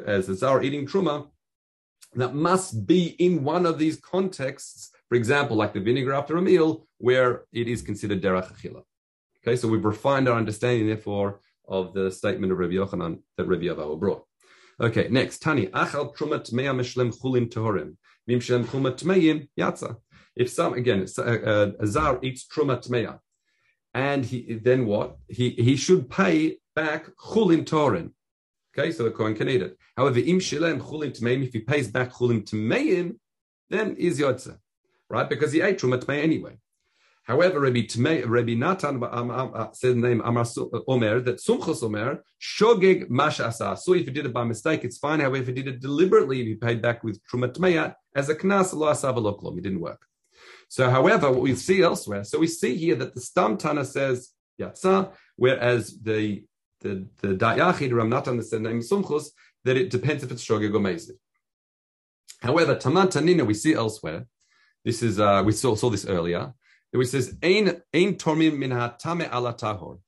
as 0.06 0.30
a 0.30 0.36
zar 0.36 0.64
eating 0.64 0.88
truma, 0.88 1.28
that 2.14 2.34
must 2.34 2.86
be 2.86 3.08
in 3.20 3.44
one 3.44 3.66
of 3.66 3.78
these 3.78 3.98
contexts. 3.98 4.92
For 5.10 5.16
example, 5.16 5.58
like 5.58 5.74
the 5.74 5.80
vinegar 5.80 6.14
after 6.14 6.38
a 6.38 6.42
meal, 6.42 6.88
where 6.98 7.44
it 7.52 7.68
is 7.68 7.82
considered 7.82 8.22
derech 8.22 8.52
achila. 8.54 8.84
Okay, 9.44 9.56
so 9.56 9.68
we've 9.68 9.84
refined 9.84 10.30
our 10.30 10.38
understanding, 10.38 10.88
therefore, 10.88 11.40
of 11.68 11.94
the 11.94 12.12
statement 12.12 12.52
of 12.52 12.60
Rabbi 12.60 12.74
Yochanan 12.74 13.22
that 13.38 13.48
Rabbi 13.48 13.64
Avahu 13.66 14.00
brought. 14.00 14.24
Okay, 14.80 15.08
next, 15.10 15.42
Tani, 15.42 15.68
achal 15.68 16.16
trumat 16.16 16.50
tmeya 16.50 16.76
mishlem 16.76 17.18
chulin 17.18 17.50
tehorim, 17.50 17.96
mimshem 18.30 18.66
truma 18.66 18.92
tmeyim 18.92 19.48
yatza. 19.60 19.98
If 20.36 20.50
some, 20.50 20.74
again, 20.74 21.06
a, 21.18 21.74
a 21.80 21.88
zar 21.88 22.20
eats 22.22 22.48
truma 22.48 22.86
tmeya, 22.86 23.20
and 23.94 24.26
he 24.26 24.56
then 24.56 24.86
what? 24.86 25.18
He 25.28 25.52
he 25.52 25.76
should 25.76 26.10
pay 26.10 26.58
back 26.76 27.08
chulin 27.18 27.66
torin. 27.66 28.12
Okay, 28.78 28.92
so 28.92 29.04
the 29.04 29.12
Kohen 29.12 29.36
can 29.36 29.50
eat 29.50 29.62
it. 29.62 29.78
However, 29.98 30.20
im 30.20 30.40
shilem 30.40 30.82
chulim 30.82 31.18
tmeim, 31.18 31.44
if 31.46 31.54
he 31.54 31.60
pays 31.60 31.90
back 31.90 32.14
chulim 32.14 32.44
tmeim, 32.44 33.18
then 33.70 33.96
is 33.98 34.20
yotze, 34.20 34.58
right? 35.10 35.30
Because 35.30 35.52
he 35.52 35.62
ate 35.62 35.80
truma 35.80 36.02
tmei 36.02 36.24
anyway. 36.24 36.58
However, 37.24 37.60
Rabbi, 37.60 37.82
Tmei, 37.82 38.28
Rabbi 38.28 38.56
Natan 38.56 39.02
um, 39.04 39.32
um, 39.32 39.52
uh, 39.54 39.68
said 39.74 39.96
the 39.96 40.08
name 40.08 40.22
Amar 40.26 40.44
Omer 40.88 41.20
that 41.22 41.38
Sumchos 41.38 41.84
Omer 41.84 42.24
shogeg 42.42 43.10
masha 43.10 43.48
asa. 43.48 43.78
So 43.78 43.94
if 43.94 44.06
he 44.06 44.12
did 44.12 44.26
it 44.26 44.34
by 44.34 44.44
mistake, 44.44 44.84
it's 44.84 44.98
fine. 44.98 45.20
However, 45.20 45.38
if 45.38 45.48
he 45.48 45.54
did 45.54 45.68
it 45.68 45.80
deliberately, 45.80 46.42
if 46.42 46.48
he 46.48 46.56
paid 46.56 46.82
back 46.82 47.04
with 47.04 47.22
truma 47.32 47.54
tmeya 47.54 47.94
as 48.16 48.30
a 48.30 48.36
knas, 48.36 48.74
lo 48.74 48.88
asav 48.88 49.58
It 49.58 49.62
didn't 49.62 49.80
work. 49.80 50.02
So, 50.72 50.90
however, 50.90 51.30
what 51.30 51.42
we 51.42 51.54
see 51.56 51.82
elsewhere, 51.82 52.24
so 52.24 52.40
we 52.40 52.48
see 52.48 52.78
here 52.78 52.96
that 52.96 53.14
the 53.14 53.20
Stam 53.20 53.58
Tana 53.58 53.84
says 53.84 54.30
yatsa, 54.58 55.12
whereas 55.36 56.00
the 56.02 56.46
the 56.80 57.10
the 57.22 57.36
Dayachid 57.36 57.94
Ram 57.94 58.10
Natan 58.10 58.38
the 58.38 58.58
name 58.58 58.80
Sumchus 58.80 59.32
that 59.66 59.76
it 59.76 59.90
depends 59.90 60.24
if 60.24 60.32
it's 60.32 60.46
Shogeg 60.46 60.74
or 60.74 60.80
Mezid. 60.80 61.18
However, 62.42 62.76
Taman 62.76 63.10
Tanina 63.10 63.46
we 63.46 63.54
see 63.54 63.74
elsewhere. 63.74 64.28
This 64.86 65.04
is 65.04 65.20
uh, 65.20 65.44
we 65.46 65.52
saw 65.52 65.76
saw 65.76 65.90
this 65.90 66.06
earlier. 66.06 66.54
It 66.94 67.06
says 67.06 67.38
Ein 67.44 67.82
Ein 67.94 68.16
Tormim 68.16 68.58
Min 68.58 68.70
Tame 68.70 69.28
Ala 69.30 69.54
Tahor. 69.54 70.00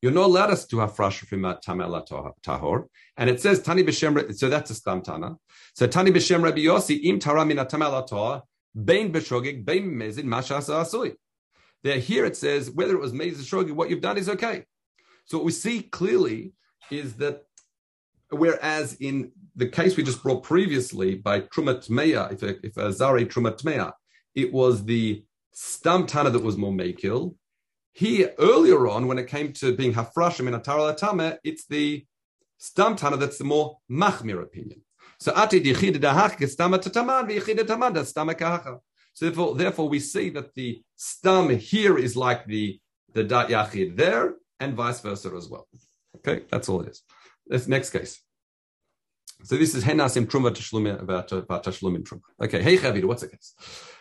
You're 0.00 0.12
not 0.12 0.26
allowed 0.26 0.50
us 0.50 0.66
to 0.66 0.78
have 0.78 0.94
fresh 0.94 1.18
from 1.22 1.42
Tame 1.60 1.80
Ala 1.80 2.04
Tahor, 2.46 2.84
and 3.16 3.28
it 3.28 3.40
says 3.40 3.60
Tani 3.60 3.82
B'Shem. 3.82 4.32
So 4.36 4.48
that's 4.48 4.70
a 4.70 4.76
Stam 4.76 5.02
Tana. 5.02 5.34
So 5.74 5.88
Tani 5.88 6.12
B'Shem 6.12 6.44
Rabbi 6.44 6.60
Yossi 6.60 7.00
Im 7.02 7.18
Tara 7.18 7.44
Min 7.44 7.56
Tame 7.66 7.82
Ala 7.82 8.06
Tahor 8.06 8.42
Bein 8.74 9.12
B'Shogeg 9.12 9.64
Bein 9.64 9.90
Mezid 9.90 10.24
Mashas 10.24 10.68
Asui. 10.68 11.14
There, 11.82 11.98
here 11.98 12.24
it 12.24 12.36
says 12.36 12.70
whether 12.70 12.94
it 12.94 13.00
was 13.00 13.12
Mezid 13.12 13.42
Shogeg, 13.42 13.72
what 13.72 13.90
you've 13.90 14.00
done 14.00 14.18
is 14.18 14.28
okay. 14.28 14.64
So 15.24 15.38
what 15.38 15.44
we 15.44 15.52
see 15.52 15.82
clearly 15.82 16.52
is 16.90 17.14
that 17.14 17.44
whereas 18.30 18.94
in 18.94 19.32
the 19.56 19.68
case 19.68 19.96
we 19.96 20.02
just 20.02 20.22
brought 20.22 20.42
previously 20.42 21.14
by 21.14 21.40
Trumat 21.40 21.88
Meya, 21.90 22.32
if 22.32 22.42
a, 22.42 22.66
if 22.66 22.76
a 22.76 22.92
Zare 22.92 23.26
Trumat 23.26 23.62
Meya, 23.64 23.92
it 24.34 24.52
was 24.52 24.84
the 24.84 25.24
Stam 25.52 26.06
Tana 26.06 26.30
that 26.30 26.42
was 26.42 26.56
more 26.56 26.72
Mekil. 26.72 27.34
Here, 27.92 28.34
earlier 28.38 28.88
on, 28.88 29.06
when 29.06 29.18
it 29.18 29.26
came 29.26 29.52
to 29.54 29.76
being 29.76 29.92
Hafrashim 29.92 30.48
in 30.48 30.54
Atara 30.54 30.96
Latame, 30.96 31.36
it's 31.44 31.66
the 31.66 32.06
Stam 32.56 32.96
Tana 32.96 33.18
that's 33.18 33.38
the 33.38 33.44
more 33.44 33.78
Machmir 33.90 34.42
opinion. 34.42 34.82
So 35.22 35.30
Kahacha. 38.34 38.78
So 39.14 39.26
therefore, 39.26 39.54
therefore, 39.54 39.88
we 39.88 40.00
see 40.00 40.30
that 40.30 40.52
the 40.54 40.82
stam 40.96 41.48
here 41.50 41.96
is 41.96 42.16
like 42.16 42.44
the 42.46 42.80
the 43.12 43.22
dat 43.22 43.48
yachid 43.48 43.96
there, 43.96 44.34
and 44.58 44.74
vice 44.74 45.00
versa 45.00 45.30
as 45.36 45.48
well. 45.48 45.68
Okay, 46.16 46.42
that's 46.50 46.68
all 46.68 46.80
it 46.80 46.88
is. 46.88 47.02
This 47.46 47.68
next 47.68 47.90
case. 47.90 48.20
So 49.44 49.56
this 49.56 49.76
is 49.76 49.84
henasim 49.84 50.26
truma 50.26 50.50
tashlumin 50.50 51.00
about 51.00 51.28
tashlumin 51.28 52.02
truma. 52.02 52.22
Okay, 52.42 52.60
hey 52.60 52.76
chavida, 52.76 53.04
what's 53.04 53.22
the 53.22 53.28
case? 53.28 53.54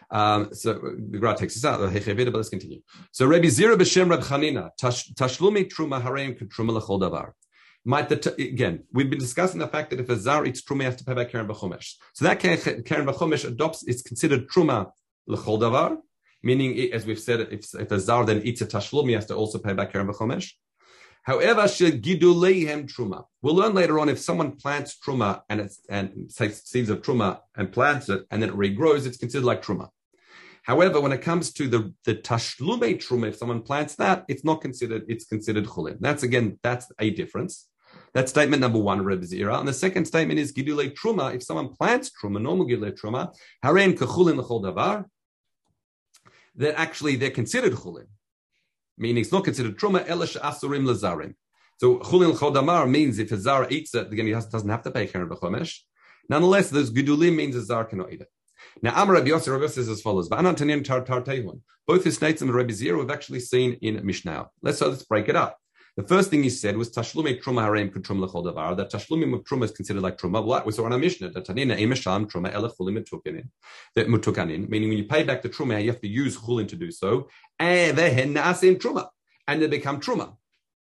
Um, 0.10 0.52
so 0.54 0.74
the 0.74 1.20
Gra 1.20 1.36
takes 1.36 1.56
us 1.56 1.66
out. 1.66 1.92
Hey 1.92 2.14
but 2.14 2.34
let's 2.34 2.50
continue. 2.50 2.82
So 3.12 3.28
Rabbi 3.28 3.46
Zira 3.46 3.76
b'shem 3.76 4.10
Rab 4.10 4.22
Chanina 4.22 4.72
tashlumi 4.82 5.72
truma 5.72 6.02
hareim 6.02 6.36
truma 6.50 6.82
lechol 6.82 7.00
davar. 7.00 7.34
Might 7.84 8.10
the 8.10 8.36
again, 8.38 8.84
we've 8.94 9.10
been 9.10 9.20
discussing 9.20 9.60
the 9.60 9.68
fact 9.68 9.90
that 9.90 10.00
if 10.00 10.10
a 10.10 10.16
zar 10.16 10.46
eats 10.46 10.62
truma, 10.62 10.82
he 10.82 10.86
has 10.86 10.98
to 10.98 11.04
pay 11.04 11.16
back 11.16 11.32
keren 11.32 11.48
b'chomesh. 11.48 11.96
So 12.14 12.26
that 12.26 12.40
keren 12.40 12.58
b'chomesh 13.08 13.46
adopts, 13.46 13.84
it's 13.88 14.04
considered 14.04 14.48
truma 14.48 14.92
lechol 15.28 15.60
davar, 15.60 15.98
meaning 16.44 16.94
as 16.94 17.06
we've 17.08 17.20
said, 17.20 17.40
if, 17.40 17.74
if 17.74 17.92
a 17.92 18.00
zar 18.00 18.26
then 18.26 18.44
eats 18.44 18.62
a 18.62 18.68
tashlum, 18.68 19.08
he 19.08 19.14
has 19.14 19.26
to 19.28 19.36
also 19.36 19.58
pay 19.58 19.74
back 19.74 19.92
keren 19.92 20.08
b'chomesh. 20.08 20.52
However, 21.24 21.64
giduleihem 21.64 22.92
truma. 22.92 23.26
We'll 23.42 23.56
learn 23.56 23.74
later 23.74 24.00
on 24.00 24.10
if 24.10 24.20
someone 24.20 24.58
plants 24.58 24.98
truma 25.04 25.42
and 25.50 25.62
it's 25.62 25.80
and 25.90 26.32
takes 26.36 26.64
seeds 26.64 26.90
of 26.90 27.02
truma 27.02 27.40
and 27.56 27.72
plants 27.72 28.10
it 28.10 28.26
and 28.30 28.42
then 28.42 28.50
it 28.50 28.56
regrows, 28.56 29.06
it's 29.08 29.18
considered 29.18 29.46
like 29.46 29.64
truma. 29.64 29.90
However, 30.64 31.02
when 31.02 31.12
it 31.12 31.22
comes 31.22 31.52
to 31.54 31.68
the 31.68 31.94
the 32.06 32.16
tashlume 32.16 32.98
truma, 32.98 33.30
if 33.30 33.38
someone 33.38 33.62
plants 33.62 33.96
that, 33.96 34.26
it's 34.28 34.44
not 34.44 34.62
considered. 34.62 35.06
It's 35.08 35.26
considered 35.26 35.66
chulin. 35.66 35.98
That's 36.00 36.24
again, 36.24 36.60
that's 36.62 36.92
a 37.00 37.10
difference. 37.10 37.68
That's 38.14 38.32
statement 38.32 38.62
number 38.62 38.80
one, 38.80 39.04
Reb 39.04 39.22
Zira. 39.22 39.60
And 39.60 39.68
the 39.68 39.74
second 39.74 40.06
statement 40.06 40.40
is 40.40 40.52
gidule 40.52 40.94
truma. 40.94 41.34
If 41.34 41.44
someone 41.44 41.70
plants 41.70 42.12
truma, 42.12 42.42
normal 42.42 42.68
gidule 42.68 42.92
truma, 42.92 43.34
haren 43.64 43.98
kechulin 43.98 44.42
lechol 44.42 44.64
davar, 44.64 45.06
that 46.56 46.80
actually 46.80 47.16
they're 47.16 47.32
considered 47.32 47.74
chulin 47.74 48.08
meaning 49.02 49.22
it's 49.22 49.32
not 49.32 49.44
considered 49.44 49.78
truma 49.78 50.06
elish 50.06 50.40
asurim 50.40 50.86
lazarim. 50.86 51.34
So 51.78 51.98
chulin 52.00 52.38
chodamar 52.38 52.90
means 52.90 53.20
if 53.20 53.32
a 53.32 53.38
Zara 53.38 53.68
eats 53.70 53.94
it, 53.96 54.12
again 54.14 54.28
he 54.28 54.32
has, 54.32 54.46
doesn't 54.46 54.70
have 54.70 54.84
to 54.84 54.92
pay 54.92 55.08
keren 55.08 55.28
b'chomesh. 55.28 55.80
Nonetheless, 56.30 56.70
those 56.70 56.92
gedulim 56.92 57.36
means 57.36 57.56
a 57.56 57.64
Zara 57.64 57.86
cannot 57.86 58.14
eat 58.14 58.22
it. 58.22 58.28
Now, 58.84 59.02
Amar 59.02 59.16
Rabbi 59.16 59.30
Yossi 59.30 59.52
Rabbi 59.52 59.66
says 59.66 59.90
as 59.90 60.02
follows: 60.02 60.30
Both 60.30 62.04
his 62.04 62.16
states 62.16 62.42
and 62.44 62.54
Rabbi 62.54 62.72
Zira 62.72 63.00
we've 63.00 63.10
actually 63.10 63.40
seen 63.40 63.74
in 63.82 64.06
Mishnah. 64.06 64.50
Let's 64.62 64.78
so 64.78 64.90
let's 64.90 65.04
break 65.04 65.28
it 65.30 65.36
up. 65.36 65.58
The 65.98 66.04
first 66.04 66.30
thing 66.30 66.42
he 66.42 66.50
said 66.50 66.78
was 66.78 66.90
Tashlumi 66.90 67.44
Truma 67.44 67.64
Harem 67.64 67.90
Truma 67.90 68.26
Lechol 68.26 68.46
Davar. 68.46 68.78
That 68.78 68.90
Tashlumi 68.92 69.34
of 69.34 69.44
Truma 69.44 69.66
is 69.66 69.72
considered 69.72 70.02
like 70.02 70.18
Truma. 70.18 70.44
What 70.44 70.66
we 70.66 70.72
saw 70.72 70.86
in 70.86 70.94
our 70.94 70.98
Mishnah 70.98 71.32
that 71.32 71.46
Tanina 71.46 71.78
Emesham 71.78 72.32
Truma 72.32 72.54
Elechulim 72.54 72.98
Mutukanin. 72.98 73.50
That 73.96 74.08
Mutukanin, 74.08 74.70
meaning 74.70 74.88
when 74.88 74.98
you 74.98 75.04
pay 75.04 75.24
back 75.24 75.42
the 75.42 75.50
Truma, 75.50 75.84
you 75.84 75.92
have 75.92 76.00
to 76.00 76.08
use 76.08 76.38
Chulin 76.38 76.68
to 76.70 76.78
do 76.78 76.92
so. 76.92 77.28
And 77.60 77.98
Nasim 77.98 78.78
Truma, 78.78 79.10
and 79.50 79.62
they 79.62 79.68
become 79.68 80.00
Truma. 80.00 80.38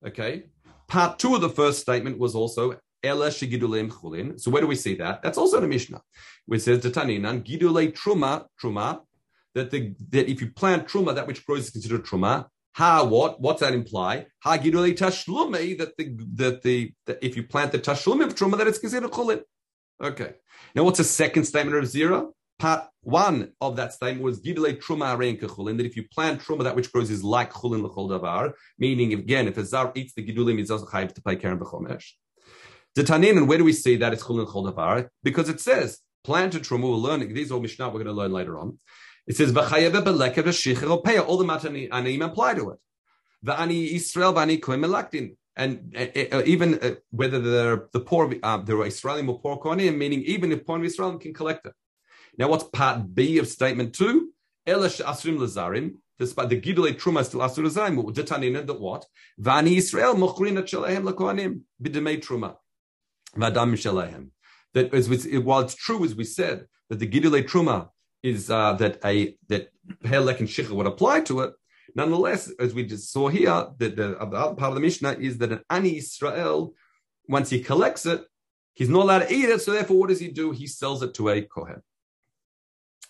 Okay. 0.06 0.44
Part 0.88 1.18
two 1.18 1.34
of 1.34 1.42
the 1.42 1.50
first 1.50 1.80
statement 1.80 2.18
was 2.18 2.34
also 2.34 2.78
Ela 3.04 3.28
Shigidulim 3.28 3.90
Chulin. 3.90 4.40
So 4.40 4.50
where 4.50 4.62
do 4.62 4.68
we 4.68 4.76
see 4.76 4.94
that? 4.94 5.22
That's 5.22 5.36
also 5.36 5.58
in 5.58 5.64
the 5.64 5.68
Mishnah, 5.68 6.00
which 6.46 6.62
says 6.62 6.80
Taninan 6.80 7.44
Gidule 7.44 7.92
Truma 7.92 8.46
Truma. 8.58 9.02
That, 9.54 9.70
the, 9.70 9.94
that 10.10 10.30
if 10.30 10.42
you 10.42 10.50
plant 10.50 10.86
truma, 10.86 11.14
that 11.14 11.26
which 11.26 11.46
grows 11.46 11.64
is 11.64 11.70
considered 11.70 12.04
truma. 12.04 12.46
Ha, 12.76 13.04
what? 13.04 13.40
What's 13.40 13.60
that 13.60 13.72
imply? 13.72 14.26
Ha 14.42 14.58
gidulei 14.58 14.94
tashlume, 14.94 15.78
that 15.78 15.96
the, 15.96 16.14
that 16.34 16.62
the, 16.62 16.92
that 17.06 17.18
if 17.22 17.34
you 17.34 17.42
plant 17.42 17.72
the 17.72 17.78
tashlum 17.78 18.22
of 18.22 18.34
truma, 18.34 18.58
that 18.58 18.66
it's 18.66 18.78
considered 18.78 19.10
chulin. 19.10 19.42
Okay. 20.02 20.34
Now, 20.74 20.84
what's 20.84 20.98
the 20.98 21.04
second 21.04 21.44
statement 21.44 21.78
of 21.78 21.86
zero? 21.86 22.34
Part 22.58 22.84
one 23.00 23.52
of 23.62 23.76
that 23.76 23.94
statement 23.94 24.22
was 24.22 24.42
gidulei 24.42 24.78
truma 24.78 25.16
arein 25.16 25.40
kechulin, 25.40 25.78
that 25.78 25.86
if 25.86 25.96
you 25.96 26.06
plant 26.06 26.42
truma, 26.42 26.64
that 26.64 26.76
which 26.76 26.92
grows 26.92 27.10
is 27.10 27.24
like 27.24 27.50
chulin 27.50 27.80
lechol 27.80 28.10
davar, 28.10 28.52
meaning, 28.78 29.14
again, 29.14 29.48
if 29.48 29.56
a 29.56 29.64
zar 29.64 29.92
eats 29.94 30.12
the 30.12 30.26
gidulim, 30.26 30.58
he's 30.58 30.70
also 30.70 30.84
chayiv 30.84 31.14
to 31.14 31.22
pay 31.22 31.36
karen 31.36 31.58
b'chomesh. 31.58 32.10
The 32.94 33.04
tanin, 33.04 33.38
and 33.38 33.48
where 33.48 33.56
do 33.56 33.64
we 33.64 33.72
see 33.72 33.96
that 33.96 34.12
it's 34.12 34.22
chulin 34.22 34.46
lechol 34.46 34.70
davar? 34.70 35.08
Because 35.22 35.48
it 35.48 35.60
says, 35.60 36.00
planted 36.24 36.62
truma, 36.62 36.82
we'll 36.82 37.00
learn, 37.00 37.32
these 37.32 37.50
all 37.50 37.60
Mishnah 37.60 37.86
we're 37.86 38.04
going 38.04 38.06
to 38.06 38.12
learn 38.12 38.32
later 38.32 38.58
on. 38.58 38.78
It 39.26 39.36
says 39.36 39.56
all 39.56 39.66
the 39.66 41.44
matanim 41.44 42.24
apply 42.24 42.54
to 42.54 42.70
it. 42.70 42.78
V'ani 43.44 43.90
Israel 43.92 44.32
v'ani 44.32 44.60
kohen 44.62 44.80
melaktin. 44.80 45.36
And 45.56 45.94
uh, 45.96 46.36
uh, 46.36 46.42
even 46.44 46.78
uh, 46.80 46.96
whether 47.10 47.40
they're 47.40 47.88
the 47.90 48.00
poor, 48.00 48.32
uh, 48.42 48.58
there 48.58 48.76
are 48.76 48.86
Israeli 48.86 49.26
or 49.26 49.40
poor 49.40 49.58
kohanim, 49.58 49.96
meaning 49.96 50.22
even 50.22 50.52
if 50.52 50.66
poor 50.66 50.84
Israel 50.84 51.18
can 51.18 51.32
collect 51.32 51.66
it. 51.66 51.72
Now, 52.38 52.48
what's 52.48 52.64
part 52.64 53.14
B 53.14 53.38
of 53.38 53.48
statement 53.48 53.94
two? 53.94 54.32
Elish 54.66 55.02
asrim 55.02 55.38
lazarim. 55.38 55.94
Despite 56.18 56.50
the 56.50 56.60
gidule 56.60 56.92
truma 56.94 57.24
still 57.24 57.40
asur 57.40 57.64
lazarim. 57.64 58.04
Detanina 58.14 58.66
that 58.66 58.80
what? 58.80 59.06
Vani 59.40 59.76
Israel 59.76 60.14
mochrin 60.14 60.58
at 60.58 60.66
shalehem 60.66 61.10
lakohanim 61.10 61.62
b'demei 61.82 62.22
truma. 62.22 62.56
V'adam 63.34 63.72
shalehem. 63.72 64.28
That 64.74 64.92
as 64.92 65.08
we, 65.08 65.38
while 65.38 65.60
it's 65.60 65.74
true 65.74 66.04
as 66.04 66.14
we 66.14 66.24
said 66.24 66.66
that 66.90 66.98
the 66.98 67.06
gidule 67.06 67.42
truma 67.42 67.88
is 68.22 68.50
uh, 68.50 68.72
that 68.74 68.98
a 69.04 69.36
that 69.48 69.68
Helek 70.04 70.40
and 70.40 70.48
Shicha 70.48 70.70
would 70.70 70.86
apply 70.86 71.20
to 71.22 71.40
it. 71.40 71.52
Nonetheless, 71.94 72.52
as 72.58 72.74
we 72.74 72.84
just 72.84 73.10
saw 73.10 73.28
here, 73.28 73.68
the, 73.78 73.88
the, 73.88 74.08
the 74.08 74.20
other 74.20 74.54
part 74.54 74.70
of 74.70 74.74
the 74.74 74.80
Mishnah 74.80 75.12
is 75.12 75.38
that 75.38 75.52
an 75.52 75.60
Ani 75.70 75.96
Israel, 75.96 76.74
once 77.28 77.48
he 77.48 77.62
collects 77.62 78.04
it, 78.04 78.22
he's 78.74 78.90
not 78.90 79.04
allowed 79.04 79.20
to 79.20 79.32
eat 79.32 79.48
it. 79.48 79.62
So 79.62 79.72
therefore, 79.72 79.98
what 79.98 80.10
does 80.10 80.20
he 80.20 80.28
do? 80.28 80.50
He 80.50 80.66
sells 80.66 81.02
it 81.02 81.14
to 81.14 81.30
a 81.30 81.42
Kohen, 81.42 81.82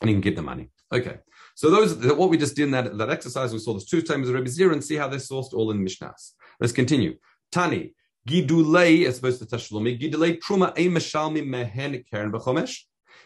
and 0.01 0.09
he 0.09 0.14
can 0.14 0.21
get 0.21 0.37
the 0.37 0.42
money. 0.42 0.71
Okay. 0.92 1.19
So 1.55 1.71
those 1.71 1.97
what 2.14 2.29
we 2.29 2.37
just 2.37 2.55
did 2.55 2.64
in 2.64 2.71
that, 2.73 2.99
that 2.99 3.11
exercise, 3.11 3.53
we 3.53 3.59
saw 3.59 3.75
this 3.75 3.87
two 3.87 4.03
times 4.03 4.29
of 4.29 4.35
Rebbe 4.35 4.49
Zira 4.49 4.73
and 4.73 4.85
see 4.85 4.97
how 4.97 5.09
they're 5.09 5.19
sourced 5.19 5.55
all 5.55 5.71
in 5.71 5.83
the 5.83 5.90
Mishnahs. 5.90 6.33
Let's 6.61 6.73
continue. 6.73 7.16
Tani, 7.51 7.95
Gidulei, 8.29 9.07
as 9.07 9.19
opposed 9.19 9.40
to 9.40 9.47
Tashlumi, 9.47 9.99
Gidulei 10.01 10.38
Truma 10.38 10.73
a 10.77 10.88
Meshalmi 10.88 11.47
Mehen 11.47 12.05
Karen. 12.11 12.31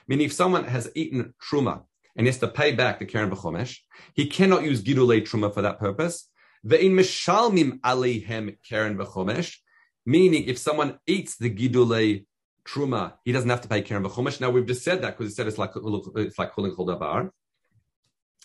Meaning, 0.08 0.26
if 0.26 0.32
someone 0.32 0.64
has 0.64 0.90
eaten 0.94 1.34
truma 1.40 1.82
and 2.16 2.26
he 2.26 2.28
has 2.28 2.38
to 2.38 2.48
pay 2.48 2.72
back 2.72 2.98
the 2.98 3.06
keren 3.06 3.30
b'chomesh, 3.30 3.78
he 4.14 4.26
cannot 4.26 4.62
use 4.64 4.82
gidulei 4.82 5.22
truma 5.22 5.52
for 5.52 5.62
that 5.62 5.78
purpose. 5.78 6.28
Ve'in 6.66 6.92
mishalmim 6.92 7.80
alehem 7.80 8.56
keren 8.68 8.96
b'chomesh, 8.96 9.56
meaning 10.04 10.44
if 10.44 10.58
someone 10.58 10.98
eats 11.06 11.36
the 11.36 11.50
gidulei 11.50 12.26
truma, 12.66 13.14
he 13.24 13.32
doesn't 13.32 13.50
have 13.50 13.60
to 13.62 13.68
pay 13.68 13.82
keren 13.82 14.04
b'chomesh. 14.04 14.40
Now 14.40 14.50
we've 14.50 14.66
just 14.66 14.84
said 14.84 15.02
that 15.02 15.16
because 15.16 15.32
it 15.32 15.36
said 15.36 15.46
it's 15.46 15.58
like 15.58 15.72
it's 15.76 16.38
like 16.38 16.54
chulin 16.54 16.74
chol 16.74 16.88
davar. 16.88 17.30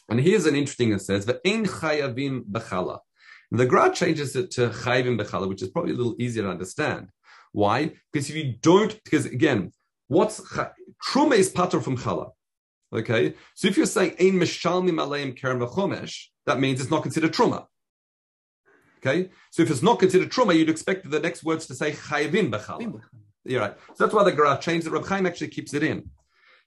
And 0.07 0.19
here's 0.19 0.45
an 0.45 0.55
interesting 0.55 0.91
that 0.91 0.99
says 0.99 1.25
ve'in 1.25 1.65
chayavim 1.65 2.45
b'chala. 2.45 2.99
The 3.51 3.65
Gra 3.65 3.93
changes 3.93 4.35
it 4.35 4.51
to 4.51 4.69
chayavim 4.69 5.19
b'chala, 5.19 5.47
which 5.47 5.61
is 5.61 5.69
probably 5.69 5.93
a 5.93 5.95
little 5.95 6.15
easier 6.19 6.43
to 6.43 6.49
understand. 6.49 7.09
Why? 7.51 7.93
Because 8.11 8.29
if 8.29 8.35
you 8.35 8.55
don't, 8.61 9.01
because 9.03 9.25
again, 9.25 9.71
What's 10.07 10.39
truma 11.03 11.35
is 11.35 11.49
pater 11.49 11.81
from 11.81 11.97
chala. 11.97 12.31
Okay, 12.93 13.33
so 13.55 13.67
if 13.67 13.77
you're 13.77 13.85
saying 13.85 14.15
ein 14.19 14.33
mishalmim 14.33 14.99
aleim 14.99 15.35
keren 15.35 15.59
v'chomesh, 15.59 16.25
that 16.45 16.59
means 16.59 16.79
it's 16.79 16.91
not 16.91 17.03
considered 17.03 17.33
truma. 17.33 17.65
Okay, 18.99 19.29
so 19.51 19.63
if 19.63 19.69
it's 19.69 19.81
not 19.81 19.99
considered 19.99 20.31
truma, 20.31 20.55
you'd 20.55 20.69
expect 20.69 21.09
the 21.09 21.19
next 21.19 21.43
words 21.43 21.65
to 21.67 21.75
say 21.75 21.91
chayvin 21.91 22.51
b'chala. 22.51 23.01
You're 23.43 23.61
right. 23.61 23.75
So 23.95 24.05
that's 24.05 24.13
why 24.13 24.23
the 24.23 24.31
Gra 24.31 24.57
changed 24.59 24.87
it. 24.87 24.91
Reb 24.91 25.05
Chaim 25.05 25.25
actually 25.25 25.49
keeps 25.49 25.73
it 25.73 25.83
in. 25.83 26.09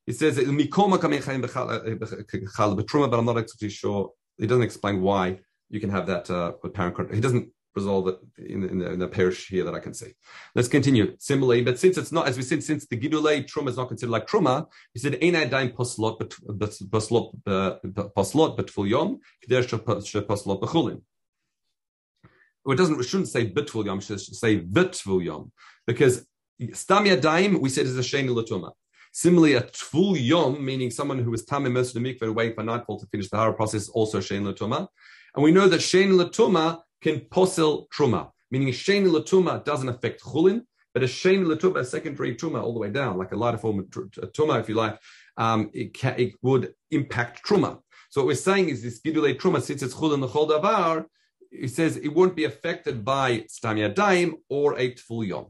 He 0.07 0.13
says 0.13 0.39
mikoma 0.39 0.99
kamin 0.99 1.23
chayim 1.23 1.43
b'chala 1.45 2.77
b'truma, 2.79 3.11
but 3.11 3.19
I'm 3.19 3.25
not 3.25 3.39
actually 3.39 3.71
sure. 3.71 4.13
He 4.37 4.47
doesn't 4.47 4.63
explain 4.63 5.03
why 5.03 5.41
you 5.71 5.81
can 5.81 5.91
have 5.91 6.07
that 6.07 6.31
uh, 6.31 6.53
apparent. 6.63 7.15
He 7.15 7.21
doesn't 7.21 7.51
it 7.87 8.19
in, 8.39 8.65
in, 8.65 8.79
the, 8.79 8.93
in 8.93 8.99
the 8.99 9.09
perush 9.09 9.49
here 9.49 9.65
that 9.65 9.75
I 9.75 9.81
can 9.81 9.95
see. 9.95 10.13
Let's 10.55 10.69
continue. 10.69 11.17
Similarly, 11.19 11.63
but 11.63 11.79
since 11.79 11.97
it's 11.99 12.13
not, 12.13 12.27
as 12.27 12.37
we 12.37 12.43
said, 12.43 12.63
since 12.65 12.87
the 12.87 12.97
Gidulei 12.97 13.47
Truma 13.47 13.69
is 13.69 13.77
not 13.77 13.89
considered 13.89 14.13
like 14.13 14.27
Truma, 14.27 14.67
he 14.95 15.01
said, 15.01 15.19
Ein 15.23 15.35
Adaim 15.35 15.73
Poslot, 15.75 16.19
Poslot, 16.91 18.57
Betful 18.57 18.89
Yom, 18.89 19.21
Kder 19.47 19.65
Poslot 20.27 20.61
Bechulin. 20.61 21.03
Well, 22.65 22.75
it 22.75 22.79
doesn't, 22.79 23.03
shouldn't 23.05 23.29
say 23.29 23.47
Betful 23.47 23.87
Yom, 23.87 23.99
it 23.99 24.03
should 24.03 24.21
say 24.21 24.59
Betful 24.59 25.23
Yom, 25.25 25.53
because 25.87 26.27
Stam 26.73 27.05
Yadayim, 27.05 27.61
we 27.61 27.69
said, 27.69 27.87
is 27.87 27.97
a 27.97 28.03
Sheni 28.03 28.29
Latuma. 28.29 28.73
Similarly, 29.13 29.55
a 29.55 29.63
Tvul 29.63 30.17
Yom, 30.19 30.65
meaning 30.65 30.91
someone 30.91 31.19
who 31.19 31.31
was 31.31 31.45
Tam 31.45 31.67
immersed 31.67 31.97
in 31.97 32.03
the 32.03 32.15
mikveh 32.15 32.35
waiting 32.35 32.55
for 32.55 32.63
nightfall 32.63 32.99
to 32.99 33.07
finish 33.07 33.31
the 33.31 33.37
Hara 33.37 33.55
process, 33.55 33.89
also 33.89 34.19
Sheni 34.19 34.53
Latuma. 34.53 34.89
And 35.35 35.45
we 35.45 35.53
know 35.53 35.69
that 35.69 35.81
Sheni 35.81 36.13
Latuma 36.13 36.81
can 37.01 37.21
posel 37.21 37.89
truma, 37.89 38.31
meaning 38.51 38.69
sheni 38.69 39.09
latuma 39.09 39.65
doesn't 39.65 39.89
affect 39.89 40.23
chulin, 40.23 40.63
but 40.95 41.03
a 41.03 41.07
sheni 41.07 41.45
latuma, 41.45 41.81
a 41.81 41.85
secondary 41.85 42.35
truma 42.35 42.63
all 42.63 42.73
the 42.73 42.81
way 42.81 42.91
down, 42.91 43.19
like 43.19 43.33
a 43.33 43.37
lighter 43.37 43.59
form 43.59 43.79
of 43.79 43.87
truma, 43.87 44.61
if 44.61 44.69
you 44.69 44.75
like, 44.75 44.99
um, 45.37 45.71
it, 45.73 45.95
can, 45.95 46.15
it 46.19 46.35
would 46.43 46.75
impact 46.91 47.47
truma. 47.47 47.81
So 48.11 48.23
what 48.23 48.29
we're 48.29 48.35
saying 48.35 48.69
is 48.71 48.83
this 48.83 49.01
gidule 49.01 49.35
truma, 49.37 49.61
since 49.61 49.83
it's 49.83 49.95
chulin 49.95 50.21
the 50.21 50.29
chol 50.29 50.49
davar, 50.51 51.07
it 51.51 51.71
says 51.71 51.97
it 51.97 52.09
won't 52.09 52.37
be 52.37 52.45
affected 52.45 53.05
by 53.05 53.45
stam 53.49 53.77
daim 53.95 54.35
or 54.49 54.79
a 54.79 54.95
tful 54.95 55.27
yom. 55.27 55.47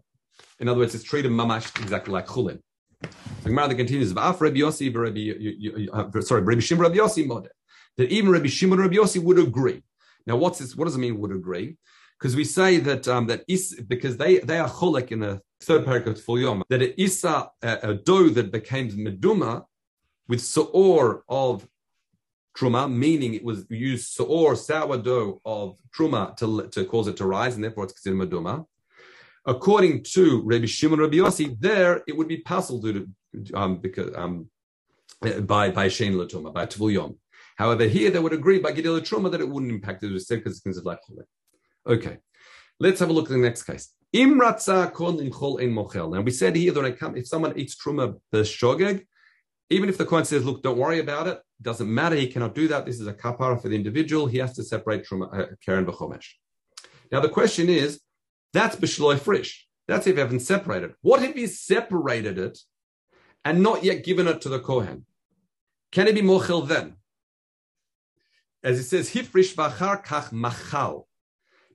In 0.60 0.68
other 0.68 0.80
words, 0.80 0.94
it's 0.94 1.04
treated 1.04 1.30
mamash 1.32 1.80
exactly 1.80 2.12
like 2.12 2.26
chulin. 2.26 2.60
So 3.02 3.08
The 3.44 3.50
Gemara 3.50 3.74
continues, 3.74 4.12
"V'af 4.12 4.40
Rabbi 4.40 4.58
Yossi, 4.58 4.88
uh, 5.92 6.20
sorry, 6.20 6.42
Rabbi 6.42 6.60
Shimon, 6.60 6.82
Rabbi 6.82 6.96
Yossi 6.96 7.26
model." 7.26 7.50
That 7.96 8.10
even 8.10 8.30
Rabbi 8.30 8.48
Shimon, 8.48 8.78
Rabbi 8.80 8.96
Yossi 8.96 9.22
would 9.22 9.38
agree. 9.38 9.82
Now, 10.26 10.36
what's 10.36 10.58
this? 10.58 10.76
What 10.76 10.84
does 10.86 10.96
it 10.96 10.98
mean? 10.98 11.18
Would 11.18 11.32
agree? 11.32 11.76
Because 12.18 12.34
we 12.34 12.44
say 12.44 12.78
that 12.78 13.06
um, 13.08 13.26
that 13.26 13.44
is 13.48 13.80
because 13.86 14.16
they 14.16 14.38
they 14.38 14.58
are 14.58 14.68
cholek 14.68 15.12
in 15.12 15.20
the 15.20 15.40
third 15.60 15.84
paragraph 15.84 16.18
for 16.18 16.38
Yom 16.38 16.62
that 16.68 16.82
it 16.82 16.94
is 16.98 17.24
a, 17.24 17.50
a 17.62 17.94
dough 17.94 18.28
that 18.28 18.52
became 18.52 18.90
meduma 18.90 19.64
with 20.28 20.40
soor 20.40 21.24
of 21.28 21.66
truma, 22.56 22.90
meaning 22.92 23.34
it 23.34 23.44
was 23.44 23.66
used 23.70 24.08
soor 24.08 24.56
sourdough 24.56 25.40
of 25.44 25.76
truma 25.96 26.36
to 26.36 26.68
to 26.68 26.84
cause 26.84 27.08
it 27.08 27.16
to 27.18 27.26
rise, 27.26 27.54
and 27.54 27.64
therefore 27.64 27.84
it's 27.84 27.92
considered 27.92 28.30
meduma. 28.30 28.66
According 29.46 30.02
to 30.14 30.42
Rabbi 30.44 30.66
Shimon 30.66 30.98
Rabbi 30.98 31.16
Yossi, 31.16 31.56
there 31.58 32.02
it 32.06 32.16
would 32.16 32.28
be 32.28 32.38
to 32.38 33.06
um, 33.54 33.76
because 33.78 34.14
um, 34.14 34.50
by 35.20 35.70
by 35.70 35.88
Shein 35.88 36.14
Latuma 36.14 36.52
by 36.52 36.66
Tvul 36.66 36.92
Yom. 36.92 37.16
However, 37.58 37.84
here 37.88 38.10
they 38.10 38.20
would 38.20 38.32
agree 38.32 38.60
by 38.60 38.72
Gidel 38.72 39.00
Truma 39.00 39.32
that 39.32 39.40
it 39.40 39.48
wouldn't 39.48 39.72
impact 39.72 40.04
it 40.04 40.10
because 40.10 40.28
it's 40.30 40.60
considered 40.60 40.86
like 40.86 41.00
chole. 41.08 41.24
Okay, 41.86 42.18
let's 42.78 43.00
have 43.00 43.10
a 43.10 43.12
look 43.12 43.24
at 43.24 43.30
the 43.30 43.38
next 43.38 43.64
case. 43.64 43.92
Imratza 44.14 44.92
kon 44.92 45.18
in 45.18 45.30
chol 45.30 45.60
ein 45.60 45.74
mochel. 45.74 46.14
Now 46.14 46.20
we 46.20 46.30
said 46.30 46.54
here 46.54 46.72
that 46.72 46.82
when 46.82 46.94
come, 46.94 47.16
if 47.16 47.26
someone 47.26 47.58
eats 47.58 47.74
truma 47.74 48.16
b'shogeg, 48.32 49.04
even 49.70 49.88
if 49.88 49.98
the 49.98 50.06
Kohen 50.06 50.24
says, 50.24 50.44
"Look, 50.44 50.62
don't 50.62 50.78
worry 50.78 51.00
about 51.00 51.26
it. 51.26 51.40
Doesn't 51.60 51.92
matter. 51.92 52.14
He 52.14 52.28
cannot 52.28 52.54
do 52.54 52.68
that. 52.68 52.86
This 52.86 53.00
is 53.00 53.08
a 53.08 53.12
kapara 53.12 53.60
for 53.60 53.68
the 53.68 53.74
individual. 53.74 54.26
He 54.28 54.38
has 54.38 54.54
to 54.54 54.62
separate 54.62 55.04
truma 55.04 55.26
uh, 55.36 55.46
keren 55.64 55.84
v'chomesh." 55.84 56.28
Now 57.10 57.20
the 57.20 57.28
question 57.28 57.68
is, 57.68 58.00
that's 58.52 58.76
b'shloi 58.76 59.18
frish. 59.18 59.66
That's 59.88 60.06
if 60.06 60.14
he 60.14 60.20
haven't 60.20 60.40
separated. 60.40 60.94
What 61.00 61.24
if 61.24 61.34
he 61.34 61.48
separated 61.48 62.38
it 62.38 62.56
and 63.44 63.62
not 63.62 63.82
yet 63.82 64.04
given 64.04 64.28
it 64.28 64.42
to 64.42 64.48
the 64.48 64.60
Kohen? 64.60 65.06
Can 65.90 66.06
it 66.06 66.14
be 66.14 66.22
mochel 66.22 66.68
then? 66.68 66.97
As 68.68 68.78
it 68.78 68.84
says, 68.84 69.10
hifrish 69.14 69.54
v'achar 69.54 70.04
kach 70.04 70.30
machal. 70.30 71.06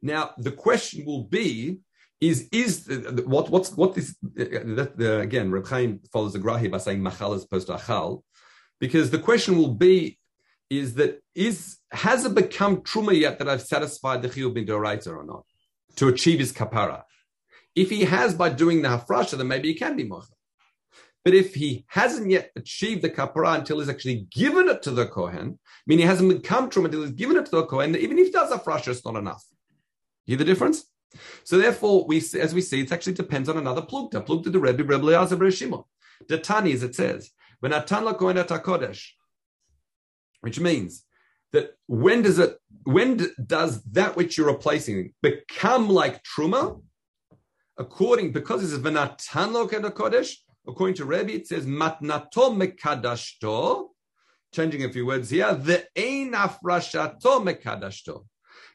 Now, 0.03 0.23
the 0.37 0.51
question 0.51 1.05
will 1.05 1.23
be, 1.23 1.79
is 2.21 2.47
is 2.51 2.73
what 3.25 3.49
what's 3.49 3.71
what 3.81 3.97
is 3.97 4.15
uh, 4.23 4.43
that 4.77 4.91
the, 5.01 5.19
again 5.27 5.51
Reb 5.51 5.67
Chaim 5.71 5.99
follows 6.13 6.33
the 6.33 6.39
Grahi 6.39 6.69
by 6.69 6.77
saying 6.77 7.01
machal 7.01 7.33
as 7.33 7.43
opposed 7.45 7.67
to 7.67 7.73
achal, 7.73 8.21
because 8.79 9.09
the 9.09 9.23
question 9.29 9.57
will 9.57 9.73
be 9.73 10.19
is 10.69 10.93
that 10.99 11.21
is 11.47 11.77
has 11.91 12.19
it 12.25 12.35
become 12.35 12.77
truma 12.89 13.13
yet 13.25 13.39
that 13.39 13.49
I've 13.49 13.63
satisfied 13.63 14.21
the 14.21 14.29
chiyuv 14.29 14.53
bin 14.53 14.69
or 14.69 15.23
not 15.25 15.45
to 15.95 16.07
achieve 16.07 16.39
his 16.39 16.53
kapara? 16.53 16.99
If 17.75 17.89
he 17.89 18.01
has 18.05 18.35
by 18.35 18.49
doing 18.49 18.83
the 18.83 18.89
hafrasha, 18.89 19.35
then 19.37 19.47
maybe 19.47 19.69
he 19.69 19.73
can 19.83 19.95
be 19.97 20.05
mochel. 20.07 20.37
But 21.23 21.33
if 21.33 21.55
he 21.55 21.85
hasn't 21.87 22.29
yet 22.29 22.51
achieved 22.55 23.01
the 23.01 23.09
kapara 23.09 23.57
until 23.57 23.79
he's 23.79 23.89
actually 23.89 24.27
given 24.29 24.67
it 24.67 24.81
to 24.83 24.91
the 24.91 25.05
kohen, 25.05 25.59
meaning 25.87 26.03
he 26.03 26.07
hasn't 26.07 26.29
become 26.29 26.69
truma 26.69 26.85
until 26.85 27.03
he's 27.03 27.11
given 27.11 27.37
it 27.37 27.45
to 27.45 27.51
the 27.51 27.65
kohen, 27.65 27.95
even 27.95 28.17
if 28.19 28.27
he 28.27 28.31
does 28.31 28.51
hafrasha, 28.51 28.89
it's 28.89 29.05
not 29.05 29.15
enough. 29.15 29.43
You 30.25 30.31
hear 30.31 30.37
the 30.39 30.45
difference? 30.45 30.85
So 31.43 31.57
therefore, 31.57 32.05
we 32.07 32.17
as 32.39 32.53
we 32.53 32.61
see, 32.61 32.81
it 32.81 32.91
actually 32.91 33.13
depends 33.13 33.47
on 33.47 33.57
another 33.57 33.81
plugta. 33.81 34.25
Plugta 34.25 34.51
the 34.51 34.59
Rebbe, 34.59 34.83
Rebbe 34.83 35.03
Leazar, 35.03 35.39
Rebbe 35.39 35.51
Shimon. 35.51 35.83
The 36.27 36.37
Tani, 36.37 36.73
as 36.73 36.83
it 36.83 36.95
says, 36.95 37.31
when 37.59 37.71
Atan 37.71 38.03
la 38.03 38.13
Kodesh, 38.13 39.09
which 40.41 40.59
means 40.59 41.05
that 41.53 41.77
when 41.87 42.21
does 42.21 42.39
it, 42.39 42.57
when 42.83 43.21
does 43.45 43.83
that 43.83 44.15
which 44.15 44.37
you're 44.37 44.47
replacing 44.47 45.13
become 45.21 45.87
like 45.87 46.21
truma? 46.23 46.81
According, 47.77 48.33
because 48.33 48.63
it 48.63 48.67
says 48.67 48.79
v'natan 48.79 49.51
lo 49.51 49.67
kodesh, 49.67 50.35
according 50.67 50.95
to 50.95 51.05
Rebbe, 51.05 51.33
it 51.33 51.47
says 51.47 51.65
matnato 51.65 52.55
mekadashto, 52.55 53.89
changing 54.53 54.83
a 54.83 54.89
few 54.91 55.05
words 55.05 55.29
here, 55.29 55.53
the 55.53 55.85
ein 55.97 56.33
afrashato 56.33 57.43
mekadashto 57.43 58.25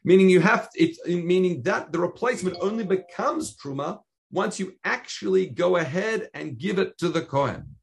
meaning 0.03 0.29
you 0.29 0.39
have 0.39 0.69
to, 0.71 0.95
meaning 1.07 1.61
that 1.63 1.91
the 1.91 1.99
replacement 1.99 2.57
only 2.61 2.85
becomes 2.85 3.55
truma 3.55 3.99
once 4.31 4.59
you 4.59 4.73
actually 4.83 5.47
go 5.47 5.77
ahead 5.77 6.29
and 6.33 6.57
give 6.57 6.79
it 6.79 6.97
to 6.97 7.09
the 7.09 7.21
kohen. 7.21 7.75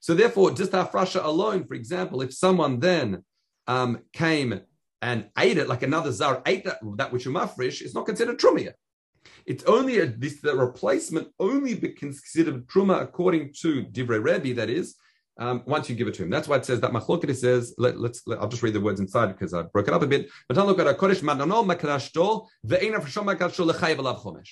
So 0.00 0.14
therefore, 0.14 0.52
just 0.52 0.72
afrasha 0.72 1.24
alone, 1.24 1.66
for 1.66 1.74
example, 1.74 2.22
if 2.22 2.32
someone 2.32 2.80
then 2.80 3.24
um, 3.66 4.00
came 4.12 4.60
and 5.02 5.28
ate 5.38 5.58
it, 5.58 5.68
like 5.68 5.82
another 5.82 6.12
zar 6.12 6.42
ate 6.46 6.64
that, 6.64 6.78
that 6.96 7.12
which 7.12 7.24
you 7.24 7.32
mafresh, 7.32 7.80
it's 7.80 7.94
not 7.94 8.06
considered 8.06 8.38
truma. 8.38 8.72
It's 9.46 9.64
only 9.64 9.98
a, 10.00 10.06
this 10.06 10.40
the 10.40 10.54
replacement 10.56 11.28
only 11.38 11.74
be 11.74 11.90
considered 11.90 12.66
truma 12.66 13.02
according 13.02 13.52
to 13.60 13.84
divrei 13.84 14.22
Rebbe, 14.22 14.54
that 14.54 14.70
is, 14.70 14.96
um, 15.38 15.62
once 15.66 15.88
you 15.88 15.96
give 15.96 16.08
it 16.08 16.14
to 16.14 16.22
him. 16.22 16.30
That's 16.30 16.48
why 16.48 16.56
it 16.56 16.64
says 16.66 16.80
that 16.80 16.92
Machlokit 16.92 17.34
says, 17.36 17.74
let, 17.78 17.96
us 17.96 18.22
I'll 18.38 18.48
just 18.48 18.62
read 18.62 18.74
the 18.74 18.80
words 18.80 19.00
inside 19.00 19.26
because 19.28 19.54
I 19.54 19.62
broke 19.62 19.88
it 19.88 19.94
up 19.94 20.02
a 20.02 20.06
bit. 20.06 20.28
But 20.48 20.56
look 20.56 20.78
at 20.78 20.98
Kodesh. 24.22 24.50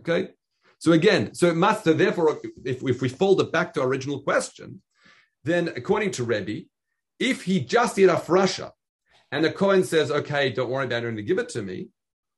Okay? 0.00 0.30
So 0.78 0.92
again, 0.92 1.34
so 1.34 1.48
it 1.48 1.56
must, 1.56 1.84
so 1.84 1.92
therefore, 1.92 2.40
if, 2.64 2.82
if 2.82 3.02
we 3.02 3.08
fold 3.08 3.40
it 3.42 3.52
back 3.52 3.74
to 3.74 3.82
our 3.82 3.86
original 3.86 4.22
question, 4.22 4.80
then 5.44 5.68
according 5.68 6.12
to 6.12 6.24
Rebbe, 6.24 6.66
if 7.18 7.44
he 7.44 7.60
just 7.60 7.96
did 7.96 8.08
Afrasha 8.08 8.70
and 9.30 9.44
the 9.44 9.52
Kohen 9.52 9.84
says, 9.84 10.10
okay, 10.10 10.50
don't 10.50 10.70
worry 10.70 10.86
about 10.86 11.04
it, 11.04 11.08
and 11.08 11.26
give 11.26 11.38
it 11.38 11.50
to 11.50 11.62
me, 11.62 11.88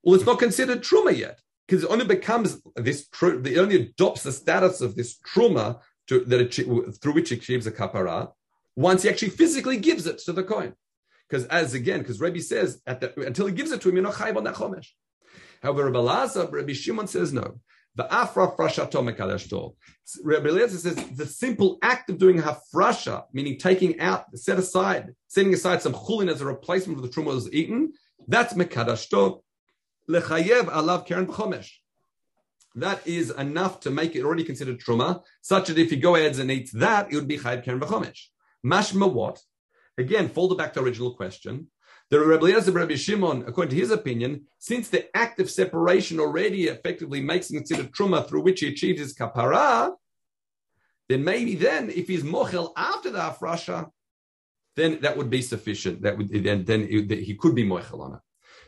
well, 0.02 0.14
it's 0.14 0.26
not 0.26 0.38
considered 0.38 0.82
Truma 0.82 1.16
yet 1.16 1.40
because 1.66 1.84
it 1.84 1.90
only 1.90 2.04
becomes 2.04 2.60
this, 2.76 3.08
it 3.22 3.58
only 3.58 3.76
adopts 3.76 4.22
the 4.22 4.32
status 4.32 4.80
of 4.80 4.96
this 4.96 5.18
Truma 5.20 5.80
to, 6.08 6.24
that 6.24 6.40
it, 6.40 7.00
through 7.00 7.14
which 7.14 7.32
it 7.32 7.38
achieves 7.38 7.66
a 7.66 7.72
kapara, 7.72 8.32
once 8.76 9.02
he 9.02 9.08
actually 9.08 9.30
physically 9.30 9.76
gives 9.76 10.06
it 10.06 10.18
to 10.18 10.32
the 10.32 10.42
kohen. 10.42 10.74
Because 11.28 11.46
as 11.46 11.74
again, 11.74 12.00
because 12.00 12.20
Rabbi 12.20 12.40
says 12.40 12.82
the, 12.84 13.12
until 13.26 13.46
he 13.46 13.54
gives 13.54 13.70
it 13.72 13.80
to 13.82 13.88
him, 13.88 13.96
you're 13.96 14.04
not 14.04 14.14
chayiv 14.14 14.36
on 14.36 14.44
that 14.44 14.56
chomesh. 14.56 14.88
However, 15.62 15.84
Rabbi 15.84 15.98
Lazar, 15.98 16.46
Rabbi 16.46 16.72
Shimon 16.72 17.06
says 17.06 17.32
no. 17.32 17.60
The 17.94 18.12
afra 18.12 18.48
frashato 18.48 19.02
mekadashto. 19.02 19.74
Rabbi 20.24 20.48
Eliezer 20.48 20.78
says 20.78 20.96
the 21.14 21.26
simple 21.26 21.78
act 21.82 22.08
of 22.08 22.18
doing 22.18 22.40
hafrasha, 22.40 23.24
meaning 23.32 23.58
taking 23.58 24.00
out, 24.00 24.36
set 24.36 24.58
aside, 24.58 25.14
setting 25.28 25.52
aside 25.52 25.82
some 25.82 25.92
chulin 25.92 26.30
as 26.30 26.40
a 26.40 26.46
replacement 26.46 26.98
for 26.98 27.06
the 27.06 27.12
truma 27.12 27.26
that 27.26 27.34
was 27.34 27.52
eaten, 27.52 27.92
that's 28.28 28.54
mekadashto 28.54 29.42
lechayev 30.08 30.66
alav 30.66 31.06
keren 31.06 31.26
chomesh 31.26 31.70
that 32.74 33.06
is 33.06 33.30
enough 33.30 33.80
to 33.80 33.90
make 33.90 34.16
it 34.16 34.24
already 34.24 34.44
considered 34.44 34.80
truma, 34.80 35.22
such 35.42 35.68
that 35.68 35.78
if 35.78 35.90
he 35.90 35.96
go 35.96 36.16
ahead 36.16 36.38
and 36.38 36.50
eats 36.50 36.72
that, 36.72 37.12
it 37.12 37.14
would 37.16 37.28
be 37.28 37.38
chayv 37.38 37.64
keren 37.64 37.80
v'chomesh. 37.80 38.28
Mashma 38.64 39.12
what? 39.12 39.40
Again, 39.98 40.28
fold 40.28 40.52
it 40.52 40.58
back 40.58 40.72
to 40.74 40.80
original 40.80 41.14
question. 41.14 41.68
The 42.08 42.20
Rebbe 42.20 42.44
Eliezer 42.44 42.72
Rabbi 42.72 42.94
Shimon, 42.94 43.44
according 43.46 43.70
to 43.70 43.80
his 43.80 43.90
opinion, 43.90 44.46
since 44.58 44.88
the 44.88 45.14
act 45.16 45.40
of 45.40 45.50
separation 45.50 46.20
already 46.20 46.64
effectively 46.64 47.20
makes 47.20 47.50
it 47.50 47.56
considered 47.56 47.92
truma 47.92 48.26
through 48.26 48.42
which 48.42 48.60
he 48.60 48.68
achieves 48.68 49.00
his 49.00 49.14
kapara, 49.14 49.92
then 51.08 51.24
maybe 51.24 51.54
then, 51.54 51.90
if 51.90 52.08
he's 52.08 52.22
mochel 52.22 52.72
after 52.76 53.10
the 53.10 53.18
afrasha, 53.18 53.90
then 54.76 55.00
that 55.02 55.16
would 55.16 55.28
be 55.28 55.42
sufficient. 55.42 56.02
That 56.02 56.16
would 56.16 56.28
then, 56.28 56.64
then 56.64 56.86
he 56.86 57.34
could 57.34 57.54
be 57.54 57.64
mochel 57.64 58.00
on 58.00 58.14
it. 58.14 58.20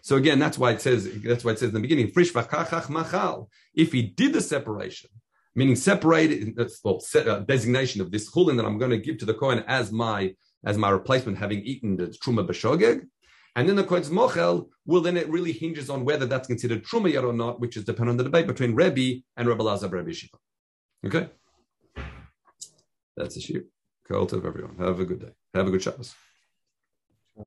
So 0.04 0.16
again, 0.16 0.38
that's 0.38 0.58
why 0.58 0.72
it 0.72 0.82
says 0.82 1.08
that's 1.22 1.46
why 1.46 1.52
it 1.52 1.58
says 1.58 1.70
in 1.70 1.76
the 1.76 1.80
beginning, 1.80 2.10
frish 2.10 2.34
machal. 2.34 3.48
If 3.74 3.90
he 3.90 4.02
did 4.02 4.34
the 4.34 4.42
separation, 4.42 5.08
meaning 5.54 5.76
separated, 5.76 6.58
well, 6.84 7.02
uh, 7.14 7.38
designation 7.40 8.02
of 8.02 8.10
this 8.10 8.30
chulin 8.30 8.58
that 8.58 8.66
I'm 8.66 8.76
going 8.76 8.90
to 8.90 8.98
give 8.98 9.16
to 9.18 9.24
the 9.24 9.32
Kohen 9.32 9.64
as 9.66 9.90
my 9.90 10.34
as 10.66 10.76
my 10.76 10.90
replacement, 10.90 11.38
having 11.38 11.60
eaten 11.60 11.96
the 11.96 12.08
truma 12.22 12.46
b'shogeg, 12.46 13.00
and 13.56 13.66
then 13.66 13.76
the 13.76 13.84
Kohen's 13.84 14.10
mochel, 14.10 14.68
well, 14.84 15.00
then 15.00 15.16
it 15.16 15.26
really 15.30 15.52
hinges 15.52 15.88
on 15.88 16.04
whether 16.04 16.26
that's 16.26 16.48
considered 16.48 16.84
truma 16.84 17.10
yet 17.10 17.24
or 17.24 17.32
not, 17.32 17.58
which 17.58 17.74
is 17.78 17.84
dependent 17.84 18.10
on 18.10 18.16
the 18.18 18.24
debate 18.24 18.46
between 18.46 18.74
Rebbe 18.74 19.22
and 19.38 19.48
Rebbe 19.48 19.62
Lazar 19.62 19.88
Rebbe 19.88 20.12
Shiva. 20.12 20.36
Okay, 21.06 21.30
that's 23.16 23.38
a 23.38 23.40
shoot. 23.40 23.66
Call 24.06 24.26
to 24.26 24.36
everyone. 24.36 24.76
Have 24.76 25.00
a 25.00 25.06
good 25.06 25.20
day. 25.20 25.32
Have 25.54 25.66
a 25.66 25.70
good 25.70 25.82
Shabbos. 25.82 26.14